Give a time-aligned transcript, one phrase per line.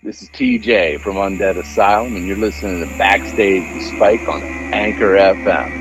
[0.00, 5.16] This is TJ from Undead Asylum, and you're listening to Backstage with Spike on Anchor
[5.16, 5.72] FM.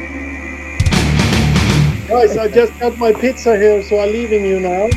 [2.08, 4.88] Guys, I just got my pizza here, so I'm leaving you now.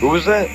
[0.00, 0.50] Who was that?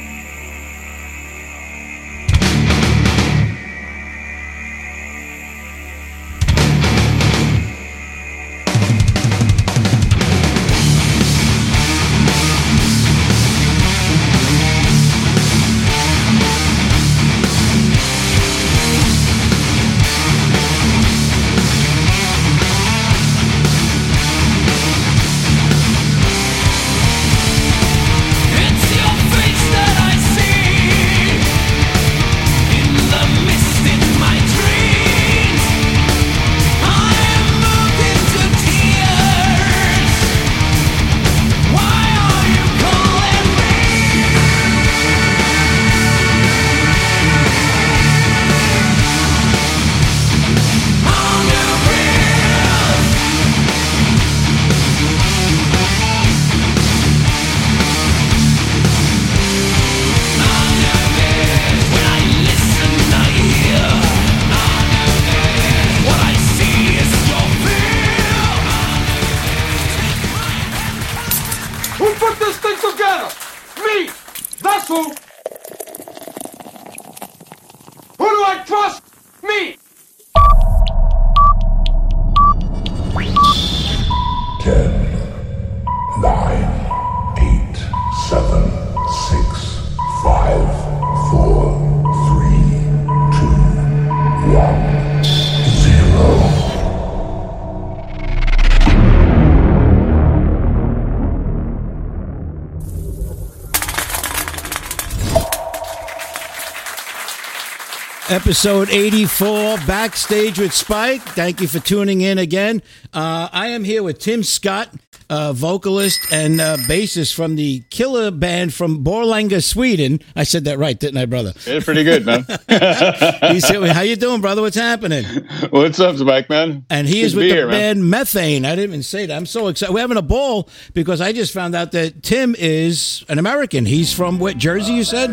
[108.32, 111.22] Episode 84, Backstage with Spike.
[111.22, 112.82] Thank you for tuning in again.
[113.14, 114.88] Uh, I am here with Tim Scott,
[115.30, 120.22] uh, vocalist and uh, bassist from the killer band from Borlänge, Sweden.
[120.34, 121.52] I said that right, didn't I, brother?
[121.66, 122.46] It's pretty good, man.
[123.52, 123.94] He's here.
[123.94, 124.62] How you doing, brother?
[124.62, 125.26] What's happening?
[125.70, 126.86] What's up, Spike, man?
[126.90, 127.98] And he Good is with the here, man.
[127.98, 128.64] band Methane.
[128.64, 129.36] I didn't even say that.
[129.36, 129.94] I'm so excited.
[129.94, 133.86] We're having a ball because I just found out that Tim is an American.
[133.86, 135.32] He's from what, Jersey, you said?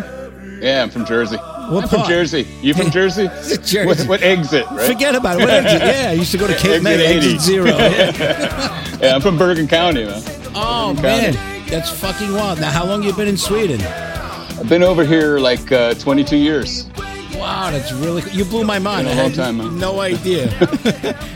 [0.60, 1.38] Yeah, I'm from Jersey.
[1.70, 2.08] What I'm from?
[2.08, 2.46] Jersey.
[2.62, 3.28] You from Jersey?
[3.64, 3.86] Jersey.
[3.86, 4.86] What, what exit, right?
[4.90, 5.44] Forget about it.
[5.44, 5.80] What exit?
[5.88, 7.16] Yeah, I used to go to Cape May, 80.
[7.16, 7.66] exit zero.
[7.76, 8.84] Yeah.
[9.00, 10.20] Yeah, I'm from Bergen County, man.
[10.56, 11.34] Oh man,
[11.68, 12.58] that's fucking wild.
[12.60, 13.80] Now, how long you been in Sweden?
[13.80, 16.86] I've been over here like uh, 22 years.
[17.38, 18.32] Wow, that's really cool.
[18.32, 19.06] you blew my mind.
[19.06, 19.78] A I long had time, man.
[19.78, 20.44] no idea.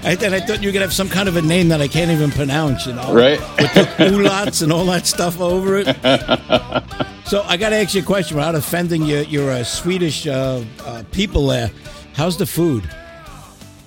[0.04, 1.88] I thought I thought you were gonna have some kind of a name that I
[1.88, 2.86] can't even pronounce.
[2.86, 3.38] You know, Right?
[3.58, 5.86] With the umlauts and all that stuff over it.
[7.26, 10.64] so I got to ask you a question without offending your your uh, Swedish uh,
[10.84, 11.70] uh, people there.
[12.14, 12.88] How's the food?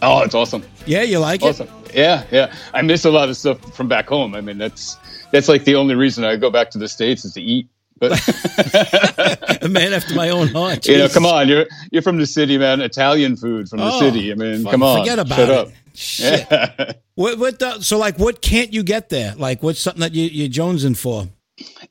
[0.02, 0.64] Oh, it's awesome.
[0.86, 1.48] Yeah, you like it?
[1.48, 1.68] Awesome.
[1.94, 2.54] Yeah, yeah.
[2.74, 4.36] I miss a lot of stuff from back home.
[4.36, 4.98] I mean, that's
[5.32, 7.68] that's like the only reason I go back to the states is to eat.
[8.00, 8.12] But?
[9.64, 10.86] A man after my own heart.
[10.86, 12.82] you know, come on, you're you're from the city, man.
[12.82, 14.32] Italian food from the Oh, city.
[14.32, 15.56] I mean, come on, Forget about shut it.
[15.56, 15.68] up.
[15.94, 16.48] Shit.
[16.52, 16.92] Yeah.
[17.16, 19.34] What, what the, so like what can't you get there?
[19.38, 21.30] Like what's something that you, you're jonesing for?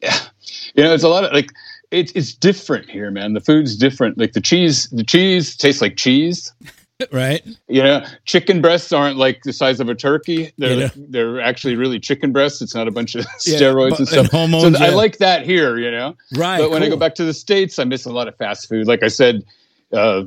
[0.03, 0.19] Yeah,
[0.75, 1.50] you know, it's a lot of like
[1.91, 3.32] it's it's different here, man.
[3.32, 4.19] The food's different.
[4.19, 6.53] Like the cheese, the cheese tastes like cheese.
[7.10, 7.43] Right?
[7.69, 10.53] You know, chicken breasts aren't like the size of a turkey.
[10.59, 10.88] They're Yeah.
[10.94, 12.62] they're actually really chicken breasts.
[12.62, 14.19] It's not a bunch of Yeah, steroids but- and stuff.
[14.21, 15.77] and hormones, so I like that here.
[15.77, 16.59] You know, Right.
[16.60, 18.87] but when I go back to the states, I miss a lot of fast food.
[18.87, 19.43] Like I said,
[19.93, 20.25] uh,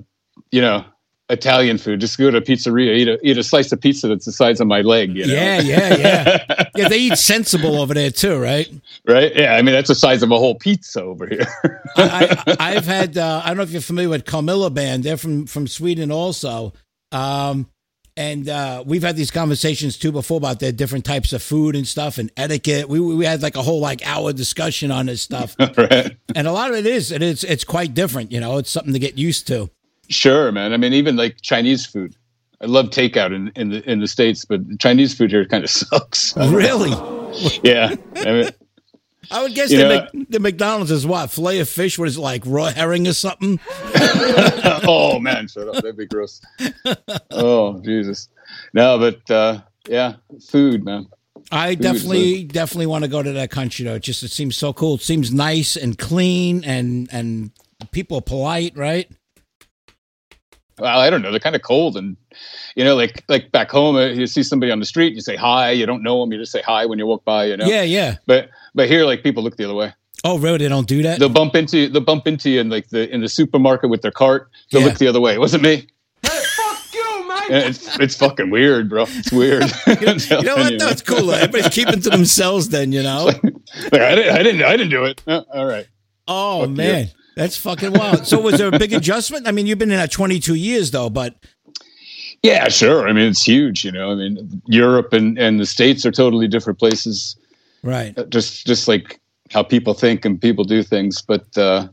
[0.52, 0.84] you know,
[1.30, 2.00] Italian food.
[2.00, 4.62] Just go to a pizzeria, eat a eat a slice of pizza that's the size
[4.62, 5.16] of my leg.
[5.16, 5.34] You know?
[5.34, 6.70] Yeah, yeah, yeah.
[6.76, 8.70] yeah, they eat sensible over there too, right?
[9.06, 9.36] right.
[9.36, 11.48] Yeah, I mean that's the size of a whole pizza over here.
[11.98, 13.18] I, I've had.
[13.18, 15.04] Uh, I don't know if you're familiar with Carmilla Band.
[15.04, 16.72] They're from from Sweden also,
[17.12, 17.70] um,
[18.16, 21.86] and uh, we've had these conversations too before about their different types of food and
[21.86, 22.88] stuff and etiquette.
[22.88, 26.16] We we had like a whole like hour discussion on this stuff, right.
[26.36, 28.32] and a lot of it is it is it's quite different.
[28.32, 29.70] You know, it's something to get used to.
[30.10, 30.74] Sure, man.
[30.74, 32.16] I mean, even like Chinese food.
[32.62, 35.70] I love takeout in, in the in the states, but Chinese food here kind of
[35.70, 36.36] sucks.
[36.36, 36.90] Really,
[37.64, 38.50] yeah, I mean,
[39.30, 42.00] I would guess the, know- Mc, the McDonald's is what fillet of fish.
[42.00, 43.60] was like raw herring or something?
[44.88, 45.76] oh man, shut up.
[45.76, 46.42] That'd be gross.
[47.32, 48.30] Oh Jesus.
[48.74, 50.16] No, but uh, yeah,
[50.50, 51.08] food, man.
[51.52, 53.96] I Food, definitely, definitely want to go to that country though.
[53.96, 54.96] It just it seems so cool.
[54.96, 57.52] It seems nice and clean, and and
[57.92, 59.10] people are polite, right?
[60.80, 61.32] Well, I don't know.
[61.32, 62.16] They're kind of cold, and
[62.76, 65.36] you know, like like back home, uh, you see somebody on the street, you say
[65.36, 65.72] hi.
[65.72, 67.46] You don't know them, you just say hi when you walk by.
[67.46, 67.66] You know.
[67.66, 68.18] Yeah, yeah.
[68.28, 69.94] But but here, like people look the other way.
[70.24, 70.58] Oh, really?
[70.58, 71.20] They don't do that?
[71.20, 71.90] They'll bump into you.
[71.90, 74.50] they'll bump into you in like the in the supermarket with their cart.
[74.72, 74.88] They'll Yeah.
[74.90, 75.34] look the other way.
[75.34, 75.88] It wasn't me.
[76.24, 77.46] Fuck you, man!
[77.70, 79.06] It's it's fucking weird, bro.
[79.08, 79.64] It's weird.
[79.88, 80.78] you know what?
[80.80, 81.32] That's cool.
[81.32, 83.26] Everybody's keeping to themselves then, you know?
[83.26, 85.24] Like, I didn't I didn't I didn't do it.
[85.26, 85.88] Uh, all right.
[86.28, 87.08] Oh, Fuck you.
[87.38, 88.26] That's fucking wild.
[88.28, 89.48] So was there a big adjustment?
[89.48, 91.36] I mean, you've been in that 22 years, though, but
[92.44, 93.08] Yeah, sure.
[93.08, 93.86] I mean, it's huge.
[93.86, 97.36] You know, I mean, Europe and and the states are totally different places.
[97.84, 98.18] right.
[98.18, 99.20] Uh, Just just like
[99.52, 101.22] how people think and people do things.
[101.22, 101.88] But uh,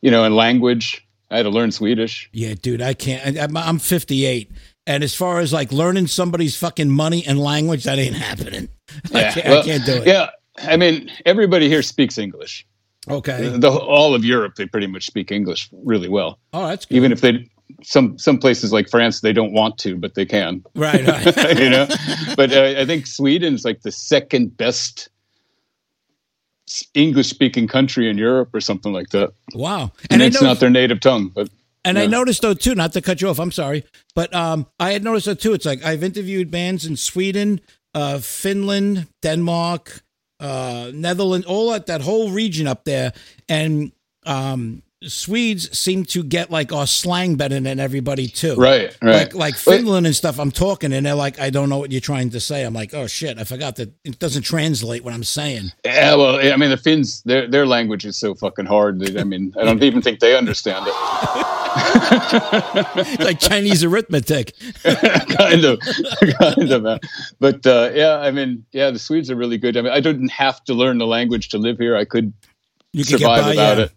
[0.00, 2.28] you know, in language, I had to learn Swedish.
[2.32, 3.36] Yeah, dude, I can't.
[3.36, 4.50] I, I'm- I'm 58.
[4.86, 8.68] And as far as like learning somebody's fucking money and language, that ain't happening.
[9.14, 10.06] I, Yeah, can't, well, I can't do it.
[10.06, 12.66] Yeah, I mean, everybody here speaks English.
[13.08, 13.48] Okay.
[13.58, 16.38] The, all of Europe, they pretty much speak English really well.
[16.52, 16.96] Oh, that's good.
[16.96, 17.48] Even if they,
[17.82, 20.64] some some places like France, they don't want to, but they can.
[20.74, 21.06] right,
[21.36, 21.58] right.
[21.58, 21.86] you know,
[22.36, 25.10] but uh, I think Sweden's like the second best
[26.94, 29.32] English speaking country in Europe or something like that.
[29.54, 29.92] wow.
[30.10, 31.50] And, I it's not their native tongue, but
[31.84, 33.84] And I noticed though too, not to cut you off, I'm sorry,
[34.14, 35.52] but um, I had noticed that too.
[35.52, 37.60] It's like I've interviewed bands in Sweden,
[37.94, 40.03] uh, Finland, Denmark,
[40.40, 43.12] uh, Netherlands, all that that whole region up there,
[43.48, 43.92] and
[44.26, 48.56] um, Swedes seem to get like our slang better than everybody too.
[48.56, 49.14] right, right.
[49.14, 50.38] Like like Finland and stuff.
[50.38, 52.64] I'm talking, and they're like, I don't know what you're trying to say.
[52.64, 55.72] I'm like, oh shit, I forgot that it doesn't translate what I'm saying.
[55.84, 59.00] Yeah, well, I mean, the Finns, their their language is so fucking hard.
[59.00, 60.94] That, I mean, I don't even think they understand it.
[61.76, 64.54] It's like Chinese arithmetic.
[64.82, 65.80] kind of,
[66.38, 67.00] kind of.
[67.40, 69.76] But uh, yeah, I mean, yeah, the Swedes are really good.
[69.76, 71.96] I mean, I didn't have to learn the language to live here.
[71.96, 72.32] I could
[72.92, 73.84] You survive without yeah.
[73.84, 73.92] it.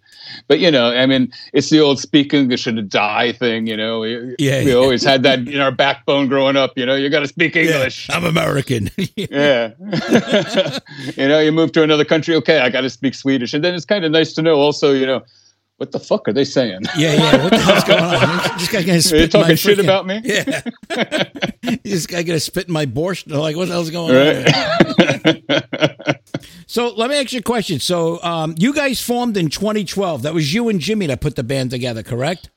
[0.47, 3.67] But you know, I mean, it's the old speak English and die thing.
[3.67, 4.75] You know, we, Yeah, we yeah.
[4.77, 6.77] always had that in our backbone growing up.
[6.77, 8.09] You know, you got to speak Yeah, English.
[8.09, 8.89] I'm American.
[9.15, 9.71] Yeah.
[11.17, 12.35] you know, you move to another country.
[12.35, 14.93] Okay, I got to speak Swedish, and then it's kind of nice to know also.
[14.93, 15.23] You know,
[15.77, 16.81] what the fuck are they saying?
[16.97, 17.43] Yeah, yeah.
[17.43, 18.57] What the hell's going on?
[18.57, 20.21] This guy gonna spit Are you in my talking shit freaking- about me?
[20.23, 21.77] Yeah.
[21.83, 23.25] this guy gonna spit in my borscht.
[23.25, 26.13] They're like, what the hell's going on?
[26.67, 27.79] So let me ask you a question.
[27.79, 30.23] So um, you guys formed in 2012.
[30.23, 32.49] That was you and Jimmy that put the band together, correct?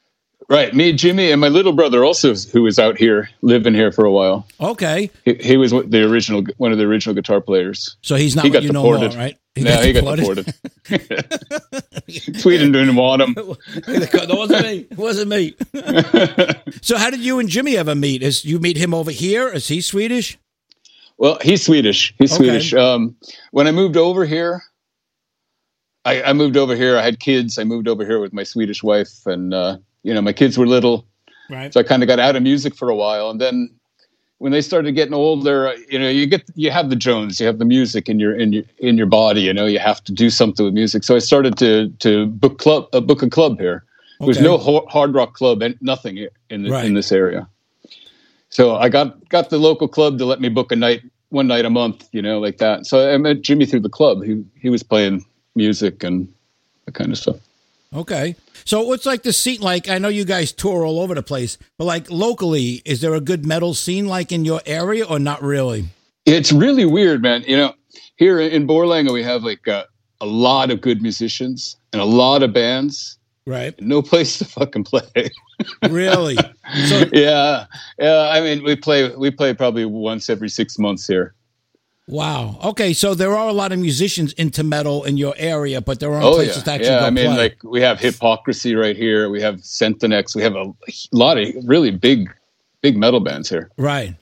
[0.49, 4.05] Right, me, Jimmy, and my little brother also, who was out here living here for
[4.05, 4.49] a while.
[4.61, 5.09] Okay.
[5.25, 7.97] He, he was the original, one of the original guitar players.
[8.03, 9.17] So he's not He what got you know more, deported.
[9.17, 9.39] right?
[9.57, 10.53] no, he got deported.
[12.41, 13.35] Sweden didn't want him.
[13.35, 14.87] that wasn't me.
[14.91, 15.55] It wasn't me.
[16.83, 18.25] so how did you and Jimmy ever meet?
[18.25, 19.47] Is you meet him over here?
[19.49, 20.37] Is he Swedish?
[21.21, 22.15] Well, he's Swedish.
[22.19, 22.39] He's Okay.
[22.39, 22.73] Swedish.
[22.73, 23.15] Um,
[23.53, 24.63] when I moved over here,
[26.07, 26.97] I, I moved over here.
[26.97, 27.59] I had kids.
[27.59, 30.67] I moved over here with my Swedish wife, and uh, you know, my kids were
[30.67, 31.07] little,
[31.51, 31.73] Right.
[31.75, 33.29] so I kind of got out of music for a while.
[33.29, 33.69] And then
[34.39, 37.47] when they started getting older, uh, you know, you get you have the Jones, you
[37.47, 39.43] have the music in your in your in your body.
[39.43, 41.05] You know, you have to do something with music.
[41.05, 43.85] So I started to to book club uh, book a club here.
[44.21, 44.45] There's Okay.
[44.45, 46.17] no ho- hard rock club and nothing
[46.49, 46.87] in the, Right.
[46.87, 47.47] in this area.
[48.49, 51.65] So I got got the local club to let me book a night one night
[51.65, 52.87] a month, you know, like that.
[52.87, 54.23] So I met Jimmy through the club.
[54.23, 55.25] He he was playing
[55.55, 56.32] music and
[56.85, 57.37] that kind of stuff.
[57.94, 58.37] Okay.
[58.65, 59.88] So what's like the scene like?
[59.88, 63.21] I know you guys tour all over the place, but like locally, is there a
[63.21, 65.87] good metal scene like in your area or not really?
[66.27, 67.43] It's really weird, man.
[67.47, 67.75] You know,
[68.17, 69.85] here in Borlänge we have like uh,
[70.21, 73.19] a lot of good musicians and a lot of bands.
[73.50, 73.75] Right.
[73.81, 75.02] No place to fucking play.
[75.91, 76.37] Really?
[76.88, 77.66] So yeah,
[77.99, 78.30] yeah.
[78.33, 81.35] I mean, we play we play probably once every six months here.
[82.09, 82.59] wow.
[82.64, 86.11] Okay, so there are a lot of musicians into metal in your area, but there
[86.12, 87.00] aren't Oh places yeah, to actually yeah.
[87.00, 87.37] go I mean, play.
[87.45, 89.28] like we have Hypocrisy right here.
[89.30, 90.35] We have Centinex.
[90.35, 90.73] We have a
[91.12, 92.30] lot of really big,
[92.83, 93.71] big metal bands here.
[93.76, 94.14] right.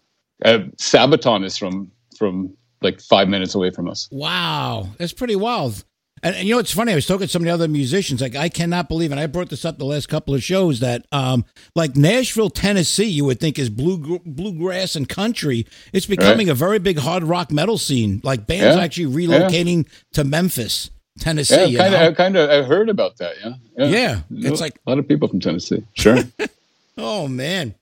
[0.45, 4.09] Uh, Sabaton is from from like five minutes away from us.
[4.11, 5.85] Wow, that's pretty wild.
[6.23, 6.93] And, and you know, it's funny.
[6.93, 8.21] I was talking to some of the other musicians.
[8.21, 11.07] Like, I cannot believe, and I brought this up the last couple of shows that,
[11.13, 11.45] um,
[11.75, 15.67] like Nashville, Tennessee, you would think is blue bluegrass and country.
[15.93, 18.21] It's becoming a very big hard rock metal scene.
[18.25, 21.55] Like bands Yeah, actually relocating to Memphis, Tennessee.
[21.57, 22.01] Yeah, you kind of.
[22.01, 22.51] I kind of.
[22.51, 23.35] I heard about that.
[23.77, 25.85] Yeah, Yeah, it's a like- a lot of people from Tennessee.
[25.95, 26.19] Sure.
[27.01, 27.77] Oh man.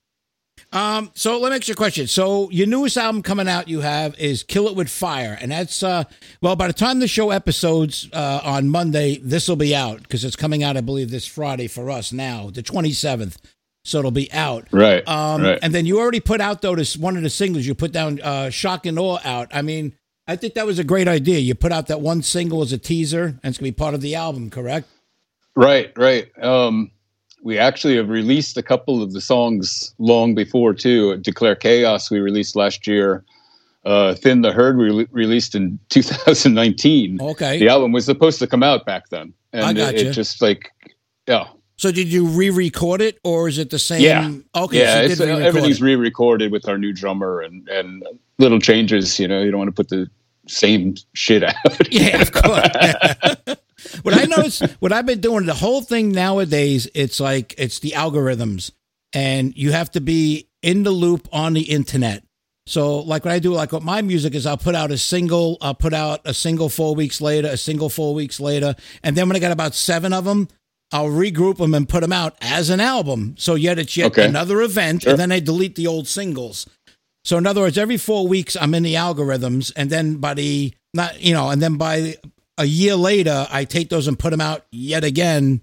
[0.73, 2.07] Um, so let me ask you a question.
[2.07, 5.37] So your newest album coming out you have is Kill It With Fire.
[5.39, 6.03] And that's uh
[6.41, 10.25] well by the time the show episodes uh on Monday, this will be out because
[10.25, 13.37] it's coming out, I believe, this Friday for us now, the twenty seventh.
[13.85, 14.67] So it'll be out.
[14.71, 15.07] right.
[15.07, 15.59] Um right.
[15.61, 18.19] and then you already put out though this one of the singles you put down
[18.21, 19.47] uh Shock and Awe out.
[19.53, 19.93] I mean,
[20.27, 21.39] I think that was a great idea.
[21.39, 24.01] You put out that one single as a teaser and it's gonna be part of
[24.01, 24.89] the album, correct?
[25.55, 26.29] Right, right.
[26.43, 26.91] Um,
[27.47, 31.15] we actually have released a couple of the songs long before too.
[31.15, 33.23] Declare Chaos we released last year.
[33.85, 37.21] uh, Thin the Herd re- released in 2019.
[37.21, 37.57] Okay.
[37.57, 40.73] The album was supposed to come out back then, and I it, it just like
[41.25, 41.47] yeah.
[41.77, 44.01] So did you re-record it, or is it the same?
[44.01, 44.29] Yeah.
[44.63, 44.79] Okay.
[44.79, 45.85] yeah, so you did uh, re-record everything's it.
[45.85, 48.03] re-recorded with our new drummer and and
[48.39, 49.21] little changes.
[49.21, 50.09] You know, you don't want to put the
[50.49, 51.55] same shit out.
[51.91, 53.57] Yeah, of course.
[54.03, 57.91] what I noticed, what I've been doing, the whole thing nowadays, it's like it's the
[57.91, 58.71] algorithms,
[59.13, 62.23] and you have to be in the loop on the internet.
[62.65, 65.57] So, like what I do, like what my music is, I'll put out a single,
[65.61, 69.27] I'll put out a single four weeks later, a single four weeks later, and then
[69.29, 70.49] when I got about seven of them,
[70.91, 73.35] I'll regroup them and put them out as an album.
[73.37, 74.25] So yet it's yet Okay.
[74.25, 75.11] another event, Sure.
[75.11, 76.65] and then I delete the old singles.
[77.23, 80.73] So in other words, every four weeks I'm in the algorithms, and then by the
[80.93, 82.15] not you know, and then by
[82.57, 85.61] a year later I take those and put them out yet again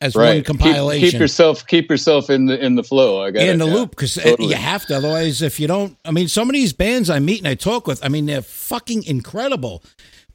[0.00, 0.46] as one right.
[0.46, 3.22] Keep, compilation keep yourself keep yourself in the in the flow.
[3.22, 3.74] I got in it, the yeah.
[3.74, 4.50] loop because uh, Totally.
[4.50, 4.96] you have to.
[4.96, 7.86] Otherwise, if you don't, I mean, some of these bands I meet and I talk
[7.86, 9.82] with, I mean, they're fucking incredible,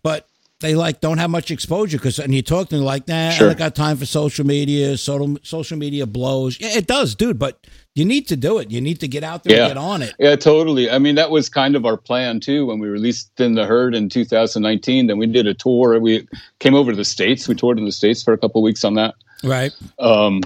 [0.03, 0.27] but
[0.61, 3.49] they like don't have much exposure because and you talk to them like, nah, Sure.
[3.49, 4.95] I got time for social media.
[4.97, 6.59] Social social media blows.
[6.59, 7.37] Yeah, it does, dude.
[7.37, 7.65] But
[7.95, 8.71] you need to do it.
[8.71, 9.63] You need to get out there Yeah.
[9.65, 10.13] and get on it.
[10.19, 10.89] Yeah, totally.
[10.89, 13.93] I mean, that was kind of our plan too when we released Thin the Herd
[13.93, 15.07] in 2019.
[15.07, 15.99] Then we did a tour.
[15.99, 16.25] We
[16.59, 17.47] came over to the states.
[17.47, 19.15] We toured in the states for a couple weeks on that.
[19.43, 19.73] Right.
[19.99, 20.41] Um,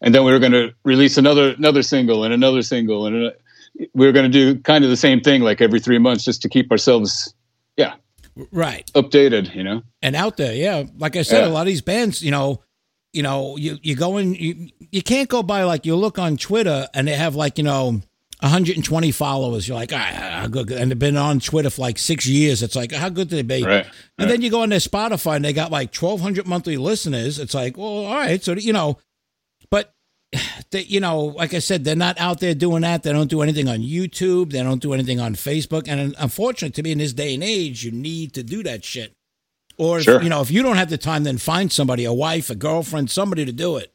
[0.00, 3.32] and then we were going to release another another single and another single, and a,
[3.94, 6.42] we were going to do kind of the same thing like every three months, just
[6.42, 7.32] to keep ourselves,
[7.76, 7.94] yeah,
[8.52, 8.90] Right.
[8.94, 9.54] updated.
[9.54, 9.82] You know.
[10.02, 10.54] and out there.
[10.54, 11.48] Yeah, like I said, Yeah.
[11.48, 12.62] a lot of these bands, you know,
[13.12, 16.36] you know, you you go in, you you can't go by like you look on
[16.36, 18.00] Twitter and they have like you know.
[18.42, 19.66] 120 followers.
[19.66, 19.96] You're like, ah,
[20.42, 22.62] how good, and they've been on Twitter for like six years.
[22.62, 23.64] It's like, how good do they be?
[23.64, 23.86] Right.
[24.18, 27.38] And then you go on their Spotify and they got like 1,200 monthly listeners.
[27.38, 28.44] It's like, well, all right.
[28.44, 28.98] So, you know,
[30.70, 33.02] they, you know, like I said, they're not out there doing that.
[33.02, 34.52] They don't do anything on YouTube.
[34.52, 35.88] They don't do anything on Facebook.
[35.88, 39.12] And unfortunately, to me, in this day and age, you need to do that shit.
[39.78, 40.22] Or, Sure.
[40.22, 43.10] you know, if you don't have the time, then find somebody, a wife, a girlfriend,
[43.10, 43.92] somebody to do it.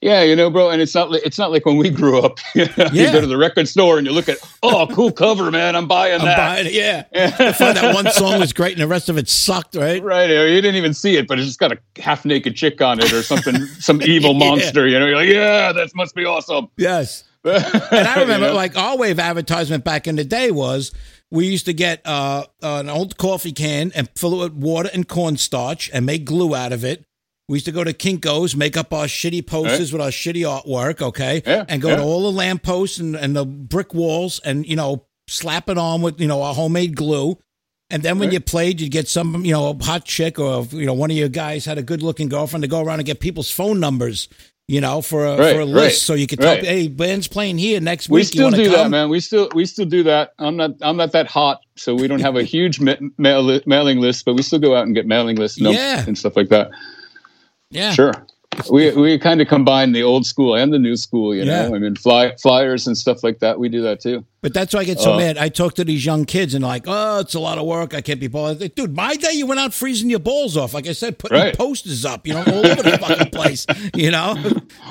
[0.00, 2.38] Yeah, you know, bro, and it's not it's not like when we grew up.
[2.54, 3.12] you Yeah.
[3.12, 6.20] go to the record store and you look at, oh, cool cover, man, I'm buying
[6.20, 6.36] I'm that.
[6.36, 6.72] buying it.
[6.72, 7.04] Yeah.
[7.14, 10.00] I thought that one song was great and the rest of it sucked, right?
[10.00, 13.00] Right, you didn't even see it, but it's just got a half naked chick on
[13.00, 14.38] it or something, some evil Yeah.
[14.50, 14.86] monster.
[14.86, 16.68] You know, you're like, yeah, that must be awesome.
[16.76, 17.24] Yes.
[17.44, 20.92] and I remember, like our wave advertisement back in the day was
[21.30, 25.08] we used to get uh, an old coffee can and fill it with water and
[25.08, 27.04] cornstarch and make glue out of it.
[27.48, 31.00] We used to go to Kinko's, make up our shitty posters with our shitty artwork,
[31.00, 31.96] okay, Yeah, and go yeah.
[31.96, 36.02] to all the lampposts and, and the brick walls and you know slap it on
[36.02, 37.38] with you know our homemade glue.
[37.90, 38.34] And then when Right.
[38.34, 41.30] you played, you'd get some, you know, hot chick or you know one of your
[41.30, 44.28] guys had a good looking girlfriend to go around and get people's phone numbers,
[44.66, 46.62] you know, for a Right, for a list, so you could tell, right.
[46.64, 48.20] hey, band's playing here next we week.
[48.20, 48.72] We still do come?
[48.74, 49.08] that, man.
[49.08, 50.34] We still we still do that.
[50.38, 53.62] I'm not I'm not that hot, so we don't have a huge ma- mail li-
[53.64, 56.04] mailing list, but we still go out and get mailing lists Yeah.
[56.06, 56.70] and stuff like that.
[57.70, 58.12] Yeah, Sure.
[58.68, 61.68] We we kind of combine the old school and the new school, you know.
[61.68, 61.74] Yeah.
[61.76, 63.56] I mean, fly, flyers and stuff like that.
[63.60, 64.24] We do that too.
[64.40, 65.38] but that's why I get so Uh, mad.
[65.38, 67.94] I talk to these young kids and like, oh, it's a lot of work.
[67.94, 68.74] I can't be bothered.
[68.74, 70.74] Dude, my day you went out freezing your balls off.
[70.74, 71.56] Like I said, putting Right.
[71.56, 73.64] posters up, you know, all over the fucking place.
[73.94, 74.34] You know,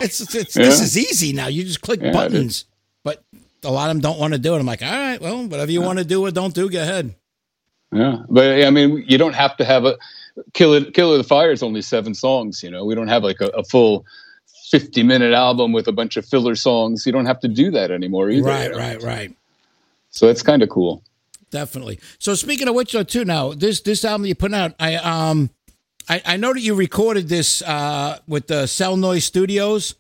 [0.02, 1.48] it's, it's, it's this is easy now.
[1.48, 2.66] You just click Yeah, buttons.
[3.04, 3.22] But
[3.66, 4.60] a lot of them don't want to do it.
[4.60, 7.16] I'm like, all right, well, whatever you want to do or don't do, go ahead.
[7.92, 9.98] Yeah, but I mean, you don't have to have a
[10.54, 12.64] kill Killer of the Fire is only seven songs.
[12.64, 14.06] You know, we don't have like a, a full
[14.70, 17.06] fifty minute album with a bunch of filler songs.
[17.06, 18.48] You don't have to do that anymore either.
[18.48, 18.78] Right, you know?
[18.78, 19.34] right, right.
[20.10, 21.04] So it's kind of cool.
[21.50, 22.00] Definitely.
[22.20, 25.50] So speaking of which, though, too, now this this album you put out, I um,
[26.10, 29.96] I, I know that you recorded this uh with the Cell Noise Studios,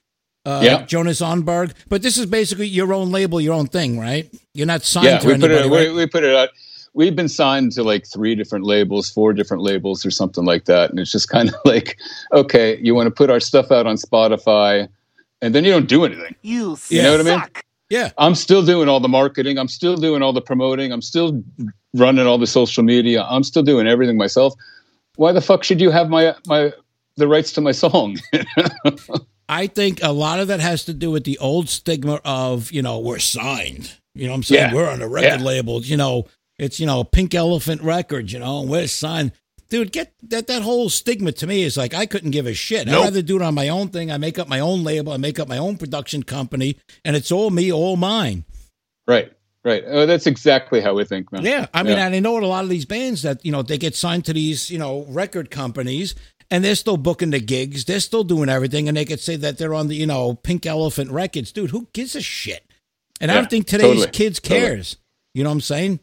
[0.45, 0.83] uh, Yeah.
[0.83, 4.29] Jonas Onberg, but this is basically your own label, your own thing, right?
[4.53, 5.71] You're not signed yeah, to we put anybody, it.
[5.71, 5.89] right?
[5.89, 6.49] We, we put it out.
[6.97, 10.89] We've been signed to like three different labels, four different labels, or something like that.
[10.89, 11.97] And it's just kind of like,
[12.33, 14.89] okay, you want to put our stuff out on Spotify,
[15.41, 16.35] and then you don't do anything.
[16.41, 17.43] You You know what I mean?
[17.91, 19.59] yeah, I'm still doing all the marketing.
[19.59, 20.91] I'm still doing all the promoting.
[20.91, 21.43] I'm still
[21.93, 23.23] running all the social media.
[23.29, 24.55] I'm still doing everything myself.
[25.17, 26.73] Why the fuck should you have my my
[27.15, 28.17] the rights to my song?
[29.49, 32.81] I think a lot of that has to do with the old stigma of you
[32.81, 33.93] know we're signed.
[34.13, 34.69] You know what I'm saying?
[34.69, 34.73] Yeah.
[34.75, 35.45] We're on a record Yeah.
[35.45, 35.81] label.
[35.83, 36.25] You know,
[36.59, 38.31] it's you know Pink Elephant Records.
[38.33, 39.31] You know, and we're signed.
[39.69, 42.87] Dude, get that that whole stigma to me is like I couldn't give a shit.
[42.87, 44.09] I'd rather do it on my own thing.
[44.11, 45.11] I make up my own label.
[45.11, 48.45] I make up my own production company, and it's all me, all mine.
[49.07, 49.31] right,
[49.65, 49.83] right.
[49.85, 51.43] Oh, that's exactly how we think, man.
[51.43, 52.05] Yeah, I mean, Yeah.
[52.07, 54.71] I know a lot of these bands that you know they get signed to these
[54.71, 56.15] you know record companies,
[56.49, 59.57] and they're still booking the gigs, they're still doing everything, and they could say that
[59.57, 61.71] they're on the you know Pink Elephant Records, dude.
[61.71, 62.63] Who gives a shit?
[63.19, 64.61] And I don't think today's totally, kids totally.
[64.61, 64.97] cares.
[65.33, 65.99] You know what I'm saying?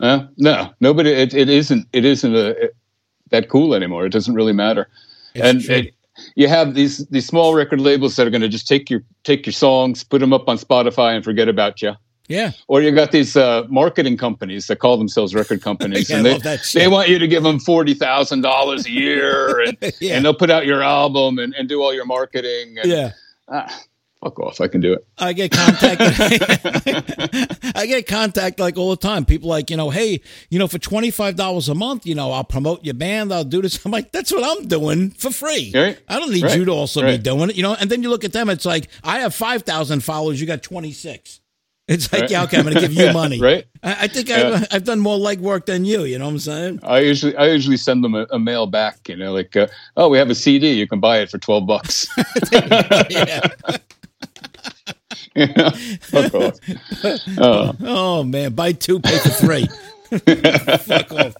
[0.00, 1.10] Uh, no, nobody.
[1.10, 1.86] It, it isn't.
[1.92, 2.70] It isn't a,
[3.30, 4.04] that cool anymore.
[4.06, 4.88] It doesn't really matter.
[5.34, 5.94] It's and it,
[6.34, 9.46] you have these these small record labels that are going to just take your take
[9.46, 11.92] your songs, put them up on Spotify, and forget about you.
[12.28, 12.52] yeah.
[12.68, 16.32] Or you got these uh, marketing companies that call themselves record companies, Yeah, and they,
[16.32, 16.80] love that shit.
[16.82, 20.16] they want you to give them forty thousand dollars a year, and, Yeah.
[20.16, 22.78] and they'll put out your album and, and do all your marketing.
[22.82, 23.10] And, Yeah.
[23.48, 23.80] ah,
[24.24, 24.60] fuck off!
[24.60, 25.06] I can do it.
[25.18, 26.14] I get contacted.
[27.76, 29.24] I get contact like all the time.
[29.24, 32.32] People like, you know, hey, you know, for twenty five dollars a month, you know,
[32.32, 33.32] I'll promote your band.
[33.32, 33.84] I'll do this.
[33.86, 35.72] I'm like, that's what I'm doing for free.
[35.74, 35.98] Right.
[36.08, 36.58] I don't need Right.
[36.58, 37.74] you to also be doing it, you know.
[37.74, 40.40] And then you look at them, it's like I have five thousand followers.
[40.40, 41.40] You got twenty six.
[41.86, 42.30] It's like, Right.
[42.30, 43.38] yeah, okay, I'm going to give you Yeah, money.
[43.38, 43.66] right.
[43.82, 44.52] I, I think Yeah.
[44.62, 46.04] I've, I've done more legwork than you.
[46.04, 46.80] You know what I'm saying?
[46.82, 49.06] I usually I usually send them a, a mail back.
[49.06, 49.66] You know, like, uh,
[49.98, 50.72] oh, we have a CD.
[50.72, 52.08] You can buy it for twelve bucks.
[53.10, 53.48] yeah.
[55.34, 55.70] You know?
[56.00, 56.54] Fuck off.
[57.38, 57.72] Oh.
[57.80, 59.66] Oh man, buy two, pay for three.
[60.78, 61.34] Fuck off.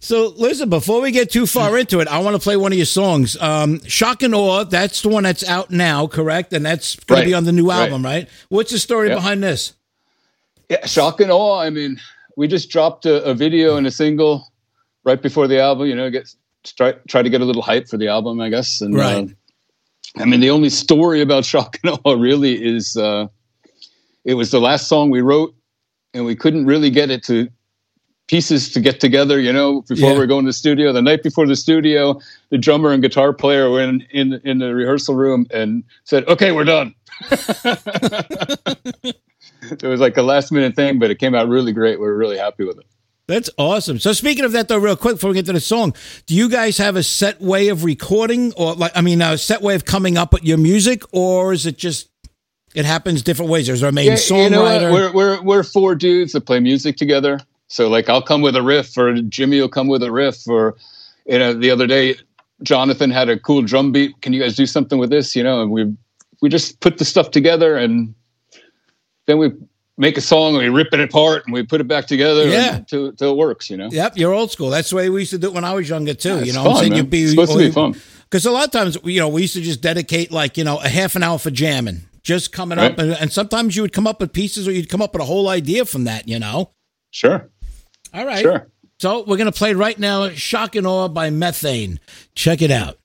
[0.00, 2.78] So listen, before we get too far into it, I want to play one of
[2.78, 3.36] your songs.
[3.40, 6.52] Um, Shock and Awe, that's the one that's out now, correct?
[6.52, 7.24] And that's going Right.
[7.24, 7.84] to be on the new Right.
[7.84, 8.28] album, right?
[8.48, 9.18] What's the story Yep.
[9.18, 9.72] behind this?
[10.70, 11.58] Yeah, shock and awe.
[11.60, 12.00] I mean,
[12.36, 14.46] we just dropped a, a video and a single
[15.04, 15.86] right before the album.
[15.88, 16.28] You know, get
[16.64, 18.80] try try to get a little hype for the album, I guess.
[18.80, 19.24] And Right.
[19.24, 19.26] uh,
[20.18, 23.26] I mean, the only story about shock and awe really is uh,
[24.24, 25.54] it was the last song we wrote,
[26.14, 27.48] and we couldn't really get it to
[28.28, 29.38] pieces to get together.
[29.40, 30.12] You know, before Yeah.
[30.14, 30.92] we were going to the studio.
[30.92, 32.20] The night before the studio,
[32.50, 36.52] the drummer and guitar player were in in, in the rehearsal room and said, "Okay,
[36.52, 36.94] we're done."
[39.70, 42.00] it was like a last minute thing, but it came out really great.
[42.00, 42.86] We are really happy with it.
[43.28, 43.98] That's awesome.
[43.98, 45.94] So speaking of that, though, real quick before we get to the song,
[46.26, 49.62] do you guys have a set way of recording, or like, I mean, a set
[49.62, 52.08] way of coming up with your music, or is it just
[52.76, 53.66] it happens different ways?
[53.66, 54.92] There's there a main Yeah, you know songwriter?
[54.92, 57.40] We're, we're, we're four dudes that play music together.
[57.68, 60.76] So like I'll come with a riff or Jimmy will come with a riff or,
[61.24, 62.16] you know, the other day,
[62.62, 64.20] Jonathan had a cool drum beat.
[64.22, 65.34] Can you guys do something with this?
[65.34, 65.96] You know, and we,
[66.42, 68.14] we just put the stuff together and
[69.26, 69.52] then we
[69.98, 72.76] make a song and we rip it apart and we put it back together Yeah.
[72.76, 73.88] until, until it works, you know?
[73.90, 74.68] Yep, you're old school.
[74.70, 76.36] That's the way we used to do it when I was younger too.
[76.38, 76.96] Yeah, you know, what I'm saying man.
[76.98, 77.94] you'd be It's supposed to be fun.
[78.24, 80.78] Because a lot of times, you know, we used to just dedicate like you know
[80.78, 84.06] a half an hour for jamming, just coming up, and, and sometimes you would come
[84.06, 86.26] up with pieces, or you'd come up with a whole idea from that.
[86.26, 86.70] You know.
[87.12, 87.48] Sure.
[88.12, 88.42] All right.
[88.42, 88.66] Sure.
[88.98, 92.00] So we're gonna play right now, "Shock and Awe" by Methane.
[92.34, 92.98] Check it out.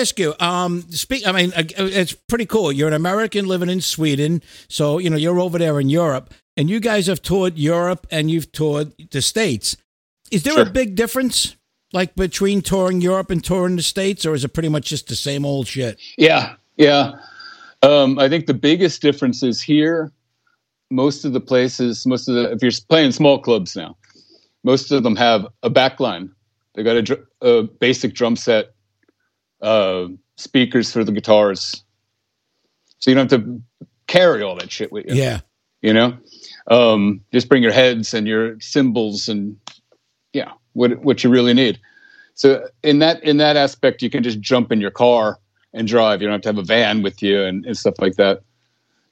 [0.00, 0.34] Ask you.
[0.40, 1.26] Um, speak.
[1.26, 2.72] I mean, uh, it's pretty cool.
[2.72, 6.68] You're an American living in Sweden, so you know you're over there in Europe, and
[6.68, 9.76] you guys have toured Europe and you've toured the states.
[10.30, 11.56] Is there a big difference,
[11.92, 15.16] like between touring Europe and touring the states, or is it pretty much just the
[15.16, 15.98] same old shit?
[16.16, 17.12] Yeah, yeah.
[17.82, 20.12] Um, I think the biggest difference is here.
[20.90, 23.96] Most of the places, most of the, if you're playing small clubs now,
[24.64, 26.30] most of them have a back line.
[26.74, 28.74] They got a, dr- a basic drum set,
[29.60, 31.82] uh, speakers for the guitars,
[32.98, 33.62] so you don't have to
[34.06, 35.14] carry all that shit with you.
[35.14, 35.40] Yeah.
[35.80, 36.18] You know,
[36.68, 39.56] um, just bring your heads and your cymbals and
[40.32, 41.78] yeah, what what you really need.
[42.34, 45.38] So in that in that aspect, you can just jump in your car
[45.72, 46.20] and drive.
[46.20, 48.42] You don't have to have a van with you and, and stuff like that.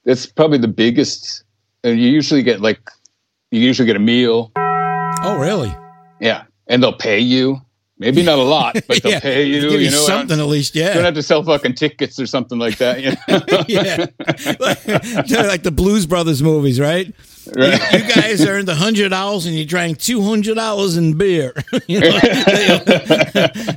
[0.05, 1.45] That's probably the biggest.
[1.85, 2.91] And you usually get like
[3.51, 4.51] you usually get a meal.
[4.57, 5.75] Oh, really?
[6.21, 7.61] Yeah, and they'll pay you.
[7.99, 9.21] Maybe not a lot, but they'll yeah.
[9.21, 9.61] pay you.
[9.63, 10.75] Give you, you know, something at least.
[10.75, 13.03] Yeah, you don't have to sell fucking tickets or something like that.
[13.03, 13.65] You know?
[13.69, 14.07] yeah.
[15.49, 17.15] like the Blues Brothers movies, right?
[17.57, 17.93] Right.
[17.93, 21.55] You guys earned a hundred dollars and you drank two hundred dollars in beer.
[21.87, 22.19] you know?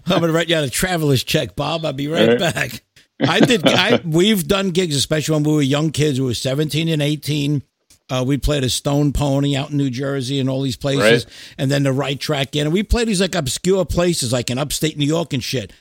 [0.07, 1.85] I'm gonna write you out a traveler's check, Bob.
[1.85, 2.39] I'll be right, Right.
[2.39, 2.83] back.
[3.21, 3.65] I did.
[3.65, 6.19] I we've done gigs, especially when we were young kids.
[6.19, 7.63] We were 17 and 18.
[8.09, 11.33] Uh, we played a Stone Pony out in New Jersey and all these places, Right.
[11.59, 12.65] and then the right track in.
[12.65, 15.71] And we played these like obscure places, like in upstate New York and shit.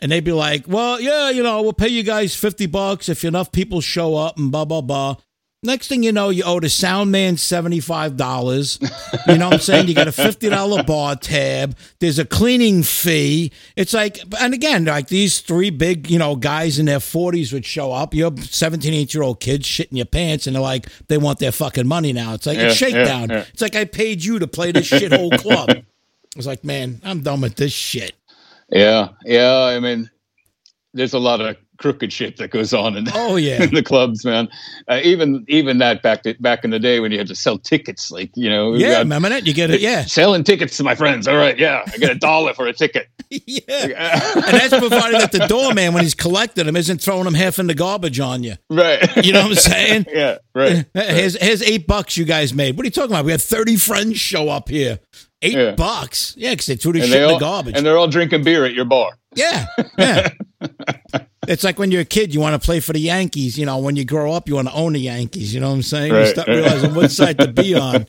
[0.00, 3.24] And they'd be like, "Well, yeah, you know, we'll pay you guys fifty bucks if
[3.24, 5.16] enough people show up," and blah blah blah.
[5.62, 8.78] Next thing you know, you owe the sound man seventy five dollars.
[9.26, 9.88] You know what I'm saying?
[9.88, 11.76] You got a fifty dollar bar tab.
[11.98, 13.50] There's a cleaning fee.
[13.74, 17.64] It's like, and again, like these three big, you know, guys in their forties would
[17.64, 18.14] show up.
[18.14, 21.52] You're 17, 18 year old kids shitting your pants, and they're like, they want their
[21.52, 22.34] fucking money now.
[22.34, 23.30] It's like a Yeah, shakedown.
[23.30, 23.44] yeah, yeah.
[23.52, 25.70] It's like I paid you to play this shithole club.
[25.70, 25.82] I
[26.36, 28.12] was like, man, I'm done with this shit.
[28.70, 29.52] Yeah, yeah.
[29.62, 30.10] I mean,
[30.92, 33.62] there's a lot of crooked shit that goes on in, Oh yeah.
[33.62, 34.48] in the clubs, man.
[34.88, 37.58] Uh, even even that back to, back in the day when you had to sell
[37.58, 39.46] tickets, like you know, Yeah, got- remember that?
[39.46, 39.80] You get it.
[39.80, 41.26] Yeah, selling tickets to my friends.
[41.28, 43.08] All right, yeah, I get a dollar for a ticket.
[43.30, 44.30] yeah.
[44.34, 47.66] And that's provided that the doorman, when he's collecting them, isn't throwing them half in
[47.66, 48.54] the garbage on you.
[48.70, 49.24] right.
[49.24, 50.06] You know what I'm saying?
[50.12, 50.86] yeah, right.
[50.94, 52.76] Here's, here's eight bucks you guys made.
[52.76, 53.24] What are you talking about?
[53.24, 55.00] We had 30 friends show up here.
[55.42, 55.72] Eight Yeah.
[55.72, 56.34] bucks.
[56.38, 57.76] Yeah, because they threw the And shit in the garbage.
[57.76, 59.12] and they're all drinking beer at your bar.
[59.34, 59.66] yeah,
[59.98, 60.28] yeah.
[61.48, 63.58] It's like when you're a kid, you want to play for the Yankees.
[63.58, 65.54] You know, when you grow up, you want to own the Yankees.
[65.54, 66.14] You know what I'm saying?
[66.14, 68.06] You start realizing what side to be on.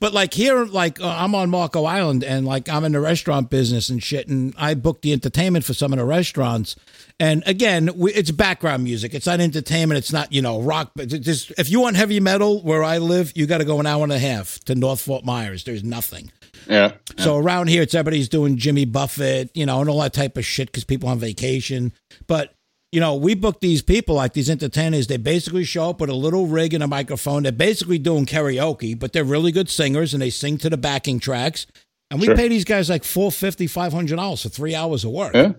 [0.00, 3.50] But like here, like uh, I'm on Marco Island, and like I'm in the restaurant
[3.50, 6.74] business and shit, and I book the entertainment for some of the restaurants.
[7.20, 9.12] And again, we, it's background music.
[9.12, 9.98] It's not entertainment.
[9.98, 10.92] It's not you know rock.
[10.96, 13.84] But just if you want heavy metal where I live, you got to go an
[13.86, 15.64] hour and a half to North Fort Myers.
[15.64, 16.32] There's nothing.
[16.68, 20.36] Yeah, So around here, it's everybody's doing Jimmy Buffett, you know, and all that type
[20.36, 21.92] of shit because people on vacation.
[22.26, 22.54] But
[22.92, 25.06] you know, we book these people like these entertainers.
[25.06, 27.44] They basically show up with a little rig and a microphone.
[27.44, 31.20] They're basically doing karaoke, but they're really good singers and they sing to the backing
[31.20, 31.66] tracks.
[32.10, 32.36] And we Sure.
[32.36, 35.34] pay these guys like four fifty, five hundred dollars for three hours of work.
[35.34, 35.52] yeah.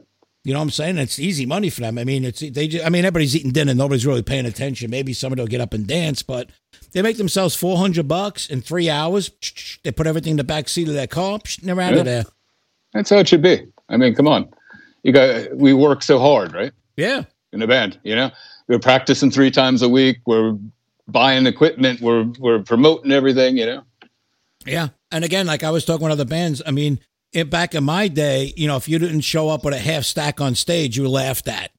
[0.43, 0.97] You know what I'm saying?
[0.97, 1.97] It's easy money for them.
[1.99, 2.67] I mean, it's they.
[2.67, 3.75] Just, I mean, everybody's eating dinner.
[3.75, 4.89] Nobody's really paying attention.
[4.89, 6.49] Maybe somebody will get up and dance, but
[6.93, 9.30] they make themselves four hundred bucks in three hours.
[9.84, 11.34] They put everything in the back seat of their car.
[11.60, 11.99] and They're out Yeah.
[11.99, 12.23] of there.
[12.93, 13.65] That's how it should be.
[13.89, 14.49] I mean, come on,
[15.04, 16.71] you got we work so hard, right?
[16.97, 17.23] Yeah,
[17.54, 18.32] In a band, you know,
[18.67, 20.17] we're practicing three times a week.
[20.25, 20.58] We're
[21.08, 22.01] buying equipment.
[22.01, 23.58] We're we're promoting everything.
[23.58, 23.84] You know.
[24.65, 24.89] yeah.
[25.12, 26.62] And again, like I was talking with other bands.
[26.65, 26.99] I mean,
[27.34, 30.04] it, back in my day, you know, if you didn't show up with a half
[30.04, 31.72] stack on stage, you were laughed at.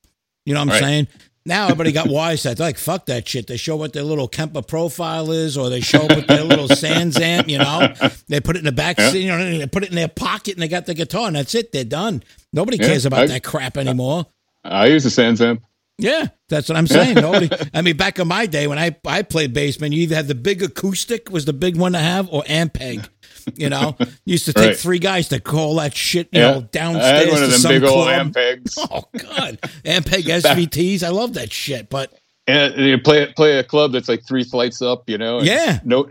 [0.47, 0.81] You know what I'm Right.
[0.83, 1.09] saying?
[1.45, 3.49] Now everybody got wise that like fuck that shit.
[3.49, 6.69] They show what their little Kemper profile is, or they show up with their little
[6.69, 7.49] SansAmp.
[7.49, 7.93] You know,
[8.29, 9.11] they put it in the back Yeah.
[9.11, 9.23] seat.
[9.25, 11.55] You know, they put it in their pocket, and they got the guitar, and that's
[11.55, 11.73] it.
[11.73, 12.23] They're done.
[12.53, 14.27] Nobody Yeah, cares about I- that crap anymore.
[14.65, 15.61] I use a SansAmp.
[15.99, 17.17] Yeah, that's what I'm saying.
[17.17, 17.51] Nobody.
[17.75, 20.35] I mean, back in my day when I I played basement, you either had the
[20.35, 23.09] big acoustic was the big one to have, or Ampeg.
[23.57, 24.76] You know, used to take Right.
[24.76, 26.50] three guys to call that shit, you Yeah.
[26.52, 28.33] know, I downstairs had one of to them some big old club.
[28.33, 28.72] Ampegs.
[28.78, 31.02] Oh God, Ampeg SVTs.
[31.02, 31.88] I love that shit.
[31.90, 32.12] But
[32.46, 35.40] And you play play a club that's like three flights up, you know.
[35.42, 35.81] Yeah.
[35.85, 36.09] No,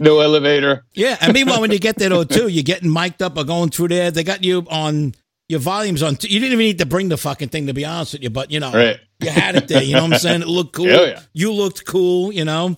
[0.00, 0.84] no elevator.
[0.94, 3.70] yeah, and meanwhile, when you get there though, too, you're getting mic'd up or going
[3.70, 4.10] through there.
[4.10, 5.14] They got you on
[5.48, 6.12] your volumes on.
[6.20, 8.50] You didn't even need to bring the fucking thing to be honest with you, but
[8.50, 8.98] you know, Right.
[9.20, 9.82] you had it there.
[9.82, 10.42] You know what I'm saying?
[10.42, 10.90] It looked oh, cool.
[10.90, 11.20] Oh, yeah.
[11.32, 12.32] You looked cool.
[12.32, 12.76] You know.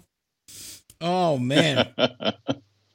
[1.01, 1.89] Oh man.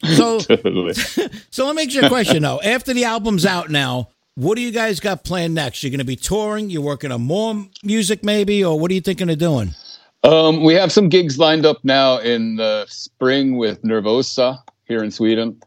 [0.04, 0.94] So Totally.
[1.52, 2.62] so let me ask you a question though.
[2.62, 5.84] After the album's out now, what do you guys got planned next?
[5.84, 6.70] You're going to be touring.
[6.70, 9.76] You're working on more music, maybe, or what are you thinking of doing?
[10.24, 15.12] Um, we have some gigs lined up now in the spring with Nervosa here in
[15.12, 15.62] Sweden.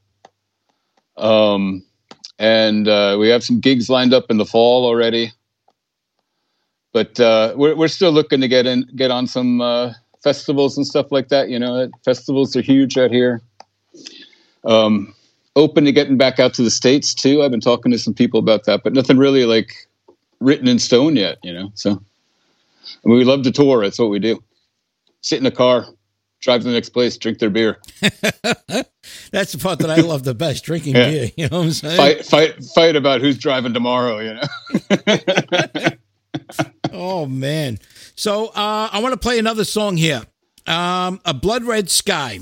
[1.16, 1.84] Um,
[2.38, 5.32] and uh, we have some gigs lined up in the fall already.
[6.92, 9.92] But uh, we're we're still looking to get in, get on some uh,
[10.22, 11.48] festivals and stuff like that.
[11.48, 13.40] You know, festivals are huge out here.
[14.64, 15.14] Um,
[15.56, 17.42] open to getting back out to the states too.
[17.42, 19.72] I've been talking to some people about that, but nothing really like
[20.40, 21.38] written in stone yet.
[21.42, 23.82] You know, so I mean, we love to tour.
[23.82, 24.42] That's what we do.
[25.20, 25.86] Sit in a car,
[26.40, 27.78] drive to the next place, drink their beer,
[29.32, 31.10] That's the part that I love the best, drinking Yeah.
[31.10, 31.30] beer.
[31.36, 31.96] You know what I'm saying?
[31.96, 34.18] fight, fight, fight about who's driving tomorrow.
[34.20, 35.96] You know.
[36.94, 37.78] Oh man.
[38.16, 40.22] So uh, I want to play another song here.
[40.66, 42.40] Um, a blood red sky.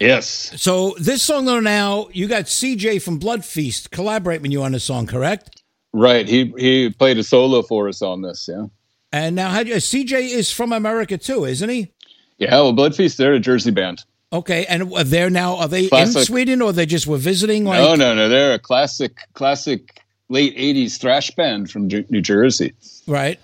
[0.00, 0.52] Yes.
[0.60, 4.72] So this song though now you got CJ from Blood Feast collaborating with you on
[4.72, 5.62] the song, correct?
[5.92, 6.28] Right.
[6.28, 8.48] He he played a solo for us on this.
[8.50, 8.66] Yeah.
[9.12, 11.92] And now how do you, CJ is from America too, isn't he?
[12.38, 12.52] Yeah.
[12.52, 14.04] Well, Blood Feast, they're a Jersey band.
[14.32, 17.64] Okay, and they're now are they in Sweden or they just were visiting?
[17.64, 18.28] Like, no, no, no.
[18.28, 22.72] They're a classic, classic late '80s thrash band from New Jersey.
[23.08, 23.40] right.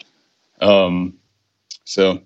[0.61, 1.19] Um,
[1.85, 2.21] so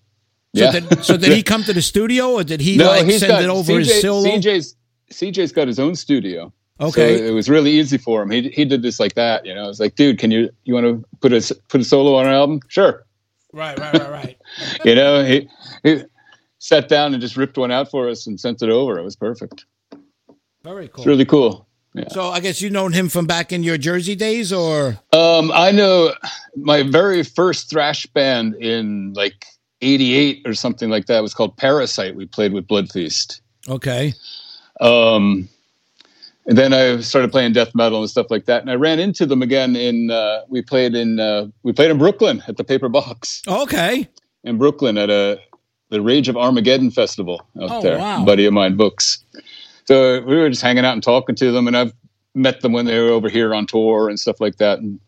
[0.55, 0.71] So, yeah.
[0.73, 3.43] did, so did he come to the studio or did he no, like send got
[3.43, 4.25] it over CJ, his solo?
[4.29, 4.77] CJ's
[5.13, 6.53] CJ's got his own studio.
[6.81, 7.19] Okay.
[7.19, 8.31] So it was really easy for him.
[8.31, 9.45] He he did this like that.
[9.47, 12.17] You know, it's like, dude, can you you want to put a put a solo
[12.17, 12.61] on an album?
[12.69, 13.05] Sure.
[13.53, 14.37] Right, right, right, right.
[14.85, 15.49] You know, he
[15.83, 16.03] he
[16.59, 18.99] sat down and just ripped one out for us and sent it over.
[18.99, 19.67] It was perfect.
[20.63, 21.03] Very cool.
[21.03, 21.67] It's really cool.
[22.11, 25.73] So I guess you known him from back in your Jersey days, or Um, I
[25.73, 26.15] know
[26.57, 29.45] my very first thrash band in like
[29.83, 32.15] '88 or something like that It was called Parasite.
[32.15, 33.41] We played with Blood Feast.
[33.69, 34.13] okay,
[34.81, 35.49] Um,
[36.47, 38.63] and then I started playing death metal and stuff like that.
[38.63, 41.99] And I ran into them again in uh, we played in uh, we played in
[41.99, 44.09] Brooklyn at the Paper Box okay,
[44.45, 45.39] in Brooklyn at a
[45.91, 47.99] the Rage of Armageddon festival out Oh, there.
[47.99, 48.23] wow.
[48.23, 49.25] A buddy of mine books.
[49.87, 51.93] So we were just hanging out and talking to them, and I've
[52.37, 55.01] met them when they were over here on tour and stuff like that, and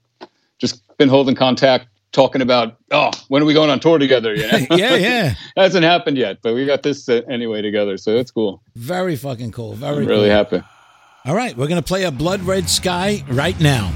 [0.58, 4.35] just been holding contact, talking about oh, when are we going on tour together?
[4.35, 4.59] You know?
[4.77, 8.62] yeah, yeah, hasn't happened yet, but we got this uh, anyway together, so it's cool.
[8.77, 10.37] very fucking cool, very I'm really cool.
[10.37, 10.62] happy.
[11.25, 13.92] All right, we're gonna play a Blood Red Sky right now.